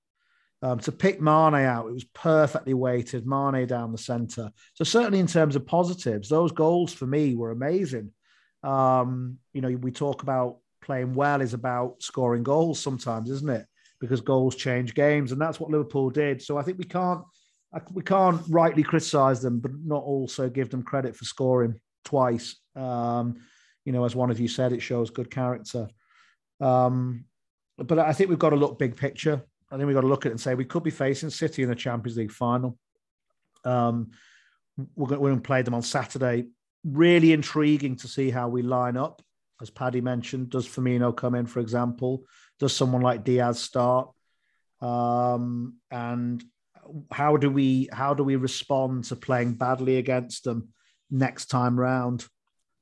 Um, 0.62 0.80
to 0.80 0.92
pick 0.92 1.22
Mane 1.22 1.56
out, 1.56 1.88
it 1.88 1.94
was 1.94 2.04
perfectly 2.04 2.74
weighted. 2.74 3.26
Mane 3.26 3.66
down 3.66 3.92
the 3.92 3.98
centre. 3.98 4.52
So 4.74 4.84
certainly 4.84 5.20
in 5.20 5.28
terms 5.28 5.56
of 5.56 5.66
positives, 5.66 6.30
those 6.30 6.52
goals 6.52 6.94
for 6.94 7.08
me 7.08 7.36
were 7.36 7.52
amazing. 7.52 8.12
Um, 8.62 9.38
you 9.54 9.62
know, 9.62 9.70
we 9.70 9.92
talk 9.92 10.22
about 10.22 10.58
playing 10.82 11.14
well 11.14 11.42
is 11.42 11.54
about 11.54 12.02
scoring 12.02 12.44
goals 12.44 12.80
sometimes, 12.80 13.30
isn't 13.30 13.50
it? 13.50 13.66
Because 14.00 14.22
goals 14.22 14.56
change 14.56 14.94
games, 14.94 15.32
and 15.32 15.42
that's 15.42 15.60
what 15.60 15.70
Liverpool 15.70 16.10
did. 16.10 16.42
So 16.42 16.58
I 16.58 16.64
think 16.64 16.78
we 16.78 16.86
can't 16.86 17.22
we 17.92 18.02
can't 18.02 18.42
rightly 18.50 18.84
criticize 18.84 19.42
them, 19.42 19.60
but 19.60 19.72
not 19.84 20.04
also 20.04 20.50
give 20.50 20.70
them 20.70 20.84
credit 20.84 21.16
for 21.16 21.26
scoring 21.26 21.80
twice. 22.06 22.56
Um, 22.76 23.42
you 23.86 23.92
know, 23.92 24.06
as 24.06 24.16
one 24.16 24.32
of 24.32 24.40
you 24.40 24.48
said, 24.48 24.72
it 24.72 24.82
shows 24.82 25.10
good 25.10 25.30
character. 25.30 25.88
Um, 26.60 27.26
but 27.78 28.00
I 28.00 28.14
think 28.14 28.30
we've 28.30 28.40
got 28.40 28.50
to 28.50 28.56
look 28.56 28.80
big 28.80 28.96
picture. 28.96 29.42
I 29.72 29.78
think 29.78 29.86
we've 29.88 29.96
got 29.96 30.02
to 30.02 30.08
look 30.08 30.26
at 30.26 30.30
it 30.30 30.34
and 30.34 30.42
say 30.42 30.56
we 30.56 30.66
could 30.66 30.84
be 30.84 30.90
facing 30.90 31.30
City 31.30 31.64
in 31.64 31.70
the 31.70 31.76
Champions 31.76 32.18
League 32.18 32.32
final. 32.32 32.78
Um, 33.64 34.12
we're 34.96 35.08
going, 35.08 35.22
we're 35.22 35.30
going 35.30 35.42
to 35.42 35.48
play 35.48 35.62
them 35.62 35.74
on 35.74 35.82
Saturday. 35.82 36.48
Really 36.84 37.34
intriguing 37.34 37.96
to 37.98 38.08
see 38.08 38.30
how 38.30 38.48
we 38.48 38.62
line 38.62 38.98
up. 38.98 39.22
As 39.62 39.70
Paddy 39.70 40.02
mentioned, 40.02 40.50
does 40.50 40.68
Firmino 40.68 41.16
come 41.16 41.36
in, 41.36 41.46
for 41.46 41.60
example? 41.60 42.24
Does 42.60 42.76
someone 42.76 43.02
like 43.02 43.24
Diaz 43.24 43.60
start? 43.60 44.10
Um, 44.82 45.76
and 45.92 46.44
how 47.12 47.38
do 47.38 47.50
we 47.50 47.90
how 47.92 48.14
do 48.14 48.24
we 48.24 48.36
respond 48.36 49.06
to 49.06 49.16
playing 49.16 49.54
badly 49.54 49.98
against 49.98 50.44
them 50.44 50.70
next 51.10 51.46
time 51.48 51.80
round? 51.80 52.26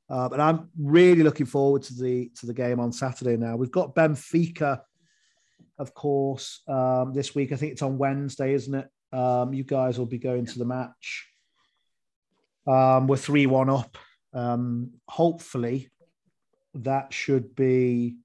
Uh, 0.10 0.30
but 0.30 0.40
I'm 0.40 0.70
really 0.80 1.24
looking 1.24 1.46
forward 1.46 1.84
to 1.84 1.94
the 1.94 2.32
to 2.40 2.46
the 2.46 2.54
game 2.54 2.80
on 2.80 2.92
Saturday. 2.92 3.38
Now 3.38 3.56
we've 3.56 3.72
got 3.72 3.96
Benfica, 3.96 4.82
of 5.78 5.94
course, 5.94 6.62
um, 6.68 7.14
this 7.14 7.36
week. 7.36 7.52
I 7.52 7.56
think 7.56 7.74
it's 7.74 7.82
on 7.82 7.98
Wednesday, 7.98 8.54
isn't 8.54 8.74
it? 8.74 8.90
Um, 9.16 9.54
you 9.54 9.64
guys 9.64 9.98
will 9.98 10.06
be 10.06 10.20
going 10.20 10.46
to 10.46 10.60
the 10.60 10.66
match. 10.66 11.28
Um, 12.66 13.08
we're 13.08 13.18
three 13.18 13.46
one 13.46 13.70
up. 13.70 13.98
Um, 14.34 14.92
hopefully, 15.08 15.90
that 16.76 17.14
should 17.14 17.56
be 17.56 18.18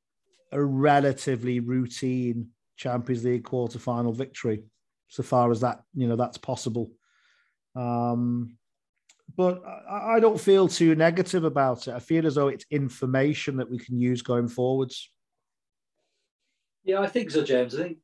a 0.52 0.62
relatively 0.62 1.60
routine 1.60 2.48
Champions 2.76 3.24
League 3.24 3.44
quarter 3.44 3.78
final 3.78 4.12
victory 4.12 4.62
so 5.08 5.22
far 5.22 5.50
as 5.50 5.60
that 5.60 5.82
you 5.94 6.06
know 6.06 6.16
that's 6.16 6.38
possible. 6.38 6.90
Um, 7.74 8.56
but 9.36 9.62
I, 9.66 10.16
I 10.16 10.20
don't 10.20 10.40
feel 10.40 10.68
too 10.68 10.94
negative 10.94 11.44
about 11.44 11.88
it. 11.88 11.94
I 11.94 11.98
feel 11.98 12.26
as 12.26 12.34
though 12.34 12.48
it's 12.48 12.66
information 12.70 13.56
that 13.56 13.70
we 13.70 13.78
can 13.78 13.98
use 13.98 14.22
going 14.22 14.48
forwards. 14.48 15.10
Yeah, 16.84 17.00
I 17.00 17.06
think 17.06 17.30
so, 17.30 17.44
James. 17.44 17.74
I 17.74 17.82
think 17.82 17.98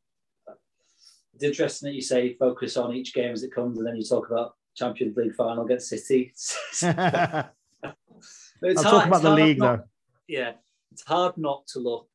it's 1.35 1.45
interesting 1.45 1.89
that 1.89 1.95
you 1.95 2.03
say 2.03 2.35
focus 2.35 2.77
on 2.77 2.95
each 2.95 3.15
game 3.15 3.33
as 3.33 3.43
it 3.43 3.55
comes, 3.55 3.79
and 3.79 3.87
then 3.87 3.97
you 3.97 4.05
talk 4.05 4.31
about 4.31 4.55
Champions 4.77 5.17
League 5.17 5.35
final 5.35 5.65
against 5.65 5.89
City. 5.89 6.33
I'm 6.83 8.75
talking 8.75 9.09
about 9.09 9.23
the 9.23 9.31
league, 9.31 9.59
not, 9.59 9.79
though. 9.79 9.85
Yeah, 10.29 10.53
it's 10.93 11.05
hard 11.05 11.37
not 11.37 11.67
to 11.69 11.79
look 11.79 12.09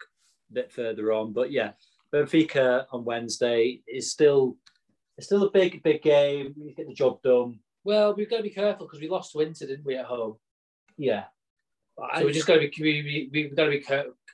bit 0.53 0.71
further 0.71 1.11
on, 1.11 1.33
but 1.33 1.51
yeah, 1.51 1.71
Benfica 2.13 2.85
on 2.91 3.05
Wednesday 3.05 3.81
is 3.87 4.11
still 4.11 4.57
it's 5.17 5.27
still 5.27 5.43
a 5.43 5.51
big, 5.51 5.83
big 5.83 6.01
game. 6.01 6.53
You 6.57 6.73
get 6.73 6.87
the 6.87 6.93
job 6.93 7.21
done. 7.21 7.59
Well, 7.83 8.15
we've 8.15 8.29
got 8.29 8.37
to 8.37 8.43
be 8.43 8.49
careful 8.49 8.87
because 8.87 9.01
we 9.01 9.09
lost 9.09 9.31
to 9.33 9.41
Inter, 9.41 9.67
didn't 9.67 9.85
we, 9.85 9.95
at 9.95 10.05
home? 10.05 10.37
Yeah. 10.97 11.25
So 12.17 12.25
we 12.25 12.33
just 12.33 12.47
got 12.47 12.55
to 12.55 12.59
be 12.59 12.71
we, 12.79 13.29
we, 13.31 13.43
have 13.43 13.55
got 13.55 13.65
to 13.65 13.71
be 13.71 13.85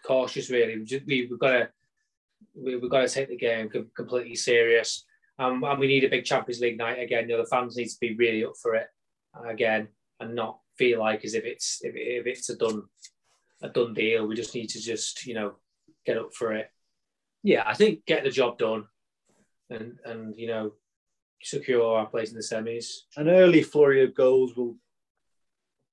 cautious, 0.06 0.50
really. 0.50 0.78
We 0.78 0.86
just, 0.86 1.06
we, 1.06 1.28
have 1.30 1.40
got 1.40 1.52
to 1.52 1.70
we, 2.56 2.74
have 2.74 2.90
got 2.90 3.02
to 3.02 3.10
take 3.10 3.30
the 3.30 3.38
game 3.38 3.70
completely 3.96 4.36
serious, 4.36 5.06
um, 5.40 5.64
and 5.64 5.80
we 5.80 5.88
need 5.88 6.06
a 6.06 6.10
big 6.10 6.24
Champions 6.24 6.62
League 6.62 6.78
night 6.78 7.00
again. 7.00 7.28
You 7.28 7.36
know, 7.36 7.44
the 7.44 7.50
fans 7.50 7.76
need 7.76 7.90
to 7.90 7.98
be 8.00 8.16
really 8.16 8.46
up 8.46 8.54
for 8.62 8.76
it 8.76 8.88
again, 9.46 9.90
and 10.22 10.36
not 10.36 10.60
feel 10.78 11.00
like 11.00 11.26
as 11.26 11.34
if 11.34 11.44
it's 11.44 11.80
if, 11.82 11.94
if 11.96 12.28
it's 12.28 12.50
a 12.50 12.56
done 12.56 12.84
a 13.62 13.68
done 13.68 13.94
deal. 13.94 14.26
We 14.26 14.36
just 14.36 14.56
need 14.56 14.70
to 14.70 14.80
just 14.80 15.26
you 15.26 15.34
know 15.34 15.56
get 16.10 16.18
up 16.18 16.34
for 16.34 16.54
it. 16.54 16.72
Yeah, 17.44 17.64
I 17.66 17.74
think 17.74 18.06
get 18.06 18.24
the 18.24 18.32
job 18.32 18.58
done 18.58 18.86
and 19.70 20.00
and 20.06 20.36
you 20.38 20.48
know 20.48 20.74
secure 21.42 21.98
our 21.98 22.06
place 22.06 22.32
in 22.32 22.36
the 22.36 22.42
semis. 22.42 22.88
An 23.16 23.30
early 23.30 23.62
flurry 23.62 24.04
of 24.04 24.16
goals 24.16 24.56
will 24.56 24.76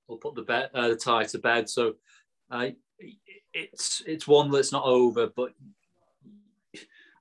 will 0.09 0.16
put 0.16 0.35
the 0.35 0.42
bet 0.42 0.70
uh, 0.74 0.88
the 0.88 0.96
tie 0.96 1.24
to 1.24 1.38
bed. 1.38 1.68
So 1.68 1.94
uh, 2.50 2.70
it's 3.52 4.02
it's 4.07 4.26
one 4.26 4.50
that's 4.50 4.72
not 4.72 4.85
over, 4.85 5.29
but 5.29 5.52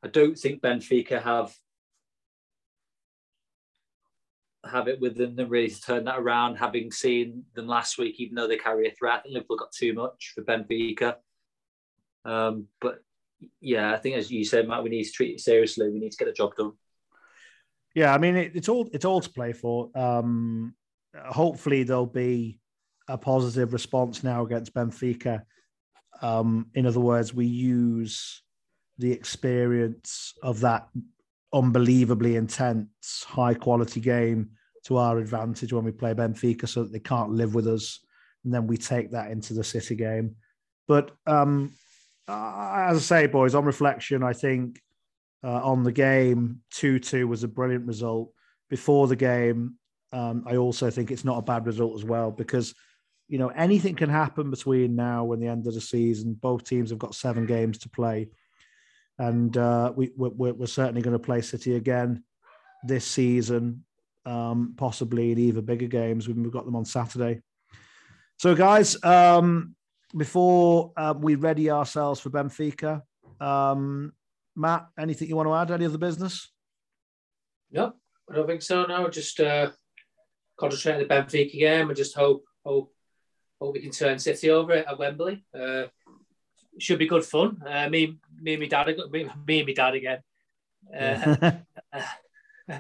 I 0.04 0.08
don't 0.08 0.38
think 0.38 0.62
Benfica 0.62 1.22
have 1.22 1.54
have 4.66 4.88
it 4.88 5.00
within 5.00 5.36
them 5.36 5.50
really 5.50 5.70
to 5.70 5.82
turn 5.82 6.06
that 6.06 6.20
around. 6.20 6.56
Having 6.56 6.92
seen 6.92 7.44
them 7.54 7.68
last 7.68 7.98
week, 7.98 8.20
even 8.20 8.36
though 8.36 8.48
they 8.48 8.58
carry 8.58 8.88
a 8.88 8.92
threat, 8.92 9.20
I 9.20 9.22
think 9.22 9.34
Liverpool 9.34 9.58
got 9.58 9.72
too 9.72 9.94
much 9.94 10.32
for 10.34 10.44
Benfica. 10.44 11.18
Um, 12.26 12.68
but 12.82 13.00
yeah, 13.62 13.94
I 13.94 13.98
think 13.98 14.16
as 14.16 14.32
you 14.32 14.44
said, 14.44 14.68
Matt, 14.68 14.84
we 14.84 14.90
need 14.90 15.04
to 15.04 15.12
treat 15.12 15.36
it 15.36 15.40
seriously. 15.40 15.90
We 15.90 16.00
need 16.00 16.12
to 16.12 16.18
get 16.18 16.26
the 16.26 16.34
job 16.34 16.56
done. 16.56 16.74
Yeah, 17.94 18.14
I 18.14 18.18
mean, 18.18 18.36
it, 18.36 18.56
it's 18.56 18.68
all 18.68 18.90
it's 18.92 19.06
all 19.06 19.22
to 19.22 19.30
play 19.30 19.54
for. 19.54 19.90
Um, 19.96 20.76
hopefully, 21.30 21.84
there'll 21.84 22.06
be 22.06 22.60
a 23.08 23.18
positive 23.18 23.72
response 23.72 24.24
now 24.24 24.44
against 24.44 24.74
Benfica. 24.74 25.44
Um, 26.22 26.68
in 26.74 26.86
other 26.86 27.00
words, 27.00 27.34
we 27.34 27.46
use 27.46 28.42
the 28.98 29.12
experience 29.12 30.34
of 30.42 30.62
that 30.62 30.88
unbelievably 31.54 32.36
intense, 32.36 33.24
high 33.28 33.54
quality 33.54 34.00
game 34.02 34.50
to 34.86 34.98
our 34.98 35.18
advantage 35.18 35.74
when 35.74 35.84
we 35.84 35.92
play 35.92 36.14
Benfica, 36.14 36.68
so 36.68 36.84
that 36.84 36.92
they 36.92 37.00
can't 37.00 37.32
live 37.32 37.56
with 37.56 37.68
us, 37.68 38.00
and 38.44 38.54
then 38.54 38.68
we 38.68 38.78
take 38.78 39.12
that 39.12 39.32
into 39.32 39.54
the 39.54 39.64
City 39.64 39.96
game. 39.96 40.36
But 40.88 41.12
um, 41.26 41.74
uh, 42.28 42.88
as 42.90 42.98
I 42.98 43.02
say, 43.02 43.28
boys, 43.28 43.56
on 43.56 43.66
reflection, 43.66 44.24
I 44.24 44.34
think 44.34 44.82
uh, 45.44 45.62
on 45.64 45.84
the 45.84 45.92
game, 45.92 46.62
2 46.72 47.00
2 47.00 47.28
was 47.28 47.44
a 47.44 47.48
brilliant 47.48 47.86
result. 47.86 48.32
Before 48.70 49.08
the 49.08 49.16
game, 49.16 49.76
um, 50.12 50.44
I 50.48 50.56
also 50.56 50.90
think 50.90 51.12
it's 51.12 51.26
not 51.26 51.38
a 51.38 51.44
bad 51.44 51.68
result 51.68 51.96
as 51.96 52.04
well 52.04 52.32
because, 52.32 52.74
you 53.28 53.38
know, 53.38 53.50
anything 53.50 53.96
can 53.96 54.10
happen 54.10 54.50
between 54.50 54.96
now 54.96 55.34
and 55.34 55.42
the 55.42 55.48
end 55.48 55.68
of 55.68 55.74
the 55.74 55.82
season. 55.82 56.34
Both 56.34 56.64
teams 56.64 56.90
have 56.90 57.00
got 57.00 57.14
seven 57.14 57.46
games 57.46 57.78
to 57.80 57.90
play. 57.90 58.30
And 59.20 59.56
uh, 59.56 59.94
we, 59.96 60.12
we're, 60.16 60.54
we're 60.54 60.68
certainly 60.68 61.02
going 61.02 61.18
to 61.18 61.20
play 61.20 61.42
City 61.42 61.76
again 61.76 62.24
this 62.84 63.06
season, 63.06 63.84
um, 64.26 64.74
possibly 64.78 65.32
in 65.32 65.38
even 65.38 65.64
bigger 65.64 65.88
games. 65.88 66.28
When 66.28 66.42
we've 66.42 66.52
got 66.52 66.66
them 66.66 66.76
on 66.76 66.86
Saturday. 66.86 67.42
So, 68.38 68.56
guys, 68.56 69.02
um, 69.04 69.76
before 70.16 70.92
uh, 70.96 71.14
we 71.18 71.36
ready 71.36 71.70
ourselves 71.70 72.20
for 72.20 72.30
Benfica, 72.30 73.02
um, 73.40 74.14
Matt, 74.56 74.88
anything 74.98 75.28
you 75.28 75.36
want 75.36 75.50
to 75.50 75.54
add? 75.54 75.72
Any 75.72 75.86
other 75.86 75.98
business? 75.98 76.50
No, 77.72 77.94
I 78.30 78.36
don't 78.36 78.48
think 78.48 78.62
so. 78.62 78.86
No, 78.86 79.10
just 79.10 79.40
uh, 79.40 79.72
concentrate 80.58 80.94
on 80.94 81.00
the 81.00 81.06
Benfica 81.06 81.60
game 81.60 81.90
and 81.90 81.98
just 81.98 82.16
hope 82.16 82.46
hope 82.66 82.94
hope 83.60 83.74
we 83.74 83.82
can 83.82 83.92
turn 83.92 84.20
City 84.20 84.50
over 84.50 84.74
at 84.74 84.98
Wembley. 84.98 85.44
Uh, 85.54 85.84
should 86.80 87.00
be 87.00 87.08
good 87.08 87.26
fun. 87.26 87.62
Uh, 87.66 87.90
me, 87.90 88.18
me 88.42 88.54
and 88.54 88.62
my 88.62 88.68
dad, 88.68 88.88
me, 89.12 89.30
me 89.48 89.60
and 89.60 89.68
my 89.68 89.74
dad 89.74 89.96
again. 89.96 90.20
Uh, 90.98 91.52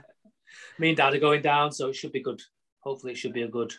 me 0.80 0.90
and 0.90 0.98
dad 0.98 1.14
are 1.14 1.20
going 1.20 1.42
down, 1.42 1.72
so 1.72 1.90
it 1.90 1.96
should 1.96 2.12
be 2.12 2.22
good. 2.22 2.42
Hopefully, 2.80 3.14
it 3.14 3.18
should 3.18 3.34
be 3.34 3.44
a 3.44 3.48
good, 3.48 3.74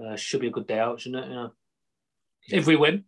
uh, 0.00 0.16
should 0.16 0.40
be 0.40 0.48
a 0.48 0.52
good 0.52 0.66
day 0.66 0.78
out, 0.78 1.00
shouldn't 1.00 1.24
it? 1.24 1.28
You 1.28 1.34
know, 1.34 1.52
if 2.50 2.66
we 2.66 2.76
win. 2.76 3.04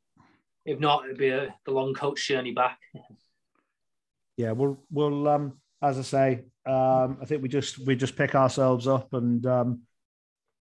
If 0.65 0.81
not, 0.81 1.05
it'd 1.05 1.19
be 1.19 1.29
a, 1.29 1.55
the 1.65 1.71
long 1.71 1.95
coach 1.95 2.27
journey 2.27 2.53
back. 2.53 2.79
yeah, 4.37 4.53
we'll 4.53 4.79
we'll 4.91 5.29
um 5.29 5.55
as 5.81 5.99
I 5.99 6.03
say, 6.03 6.45
um, 6.67 7.19
I 7.23 7.25
think 7.25 7.43
we 7.43 7.49
just 7.49 7.79
we 7.87 7.95
just 7.97 8.17
pick 8.17 8.35
ourselves 8.35 8.87
up 8.87 9.13
and 9.15 9.45
um, 9.47 9.83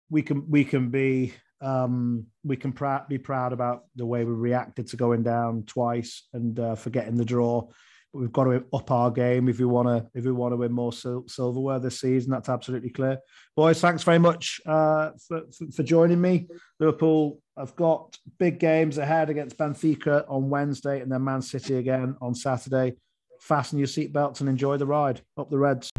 we 0.09 0.21
can 0.21 0.49
we 0.49 0.63
can 0.63 0.89
be 0.89 1.33
um, 1.61 2.27
we 2.43 2.55
can 2.55 2.71
pr- 2.71 3.07
be 3.09 3.17
proud 3.17 3.51
about 3.51 3.85
the 3.95 4.05
way 4.05 4.23
we 4.23 4.31
reacted 4.31 4.87
to 4.87 4.97
going 4.97 5.23
down 5.23 5.63
twice 5.63 6.27
and 6.33 6.59
uh, 6.59 6.75
forgetting 6.75 7.17
the 7.17 7.25
draw. 7.25 7.67
We've 8.13 8.31
got 8.31 8.45
to 8.45 8.65
up 8.73 8.89
our 8.89 9.11
game 9.11 9.49
if 9.49 9.59
we 9.59 9.65
want 9.65 9.87
to 9.87 10.09
if 10.17 10.25
we 10.25 10.31
want 10.31 10.53
to 10.53 10.57
win 10.57 10.71
more 10.71 10.93
sil- 10.93 11.27
silverware 11.27 11.79
this 11.79 11.99
season. 11.99 12.31
That's 12.31 12.49
absolutely 12.49 12.89
clear, 12.89 13.19
boys. 13.55 13.79
Thanks 13.81 14.03
very 14.03 14.17
much 14.17 14.61
uh, 14.65 15.11
for, 15.27 15.41
for, 15.75 15.83
joining 15.83 16.21
me, 16.21 16.47
Liverpool. 16.79 17.39
I've 17.57 17.75
got 17.75 18.17
big 18.39 18.59
games 18.59 18.97
ahead 18.97 19.29
against 19.29 19.57
Benfica 19.57 20.25
on 20.29 20.49
Wednesday 20.49 21.01
and 21.01 21.11
then 21.11 21.23
Man 21.23 21.41
City 21.41 21.75
again 21.75 22.15
on 22.21 22.33
Saturday. 22.33 22.95
Fasten 23.39 23.77
your 23.77 23.87
seatbelts 23.87 24.39
and 24.39 24.49
enjoy 24.49 24.77
the 24.77 24.87
ride. 24.87 25.21
Up 25.37 25.49
the 25.49 25.57
Reds. 25.57 25.91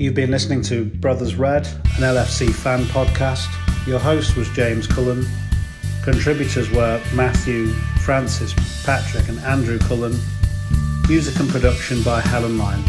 You've 0.00 0.14
been 0.14 0.30
listening 0.30 0.62
to 0.62 0.86
Brothers 0.86 1.34
Red, 1.34 1.66
an 1.66 2.02
LFC 2.02 2.50
fan 2.50 2.84
podcast. 2.84 3.46
Your 3.86 3.98
host 3.98 4.34
was 4.34 4.48
James 4.50 4.86
Cullen. 4.86 5.26
Contributors 6.02 6.70
were 6.70 7.02
Matthew, 7.14 7.68
Francis, 8.04 8.54
Patrick, 8.84 9.28
and 9.28 9.38
Andrew 9.40 9.78
Cullen. 9.78 10.18
Music 11.08 11.38
and 11.38 11.48
production 11.50 12.02
by 12.02 12.20
Helen 12.22 12.56
Lyne. 12.56 12.82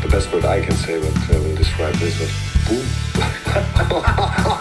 The 0.00 0.08
best 0.08 0.32
word 0.32 0.46
I 0.46 0.62
can 0.64 0.76
say 0.76 0.98
what 0.98 1.16
uh, 1.30 1.42
will 1.42 1.56
describe 1.56 1.94
this 1.96 2.18
was 2.18 2.30
boom. 2.68 4.56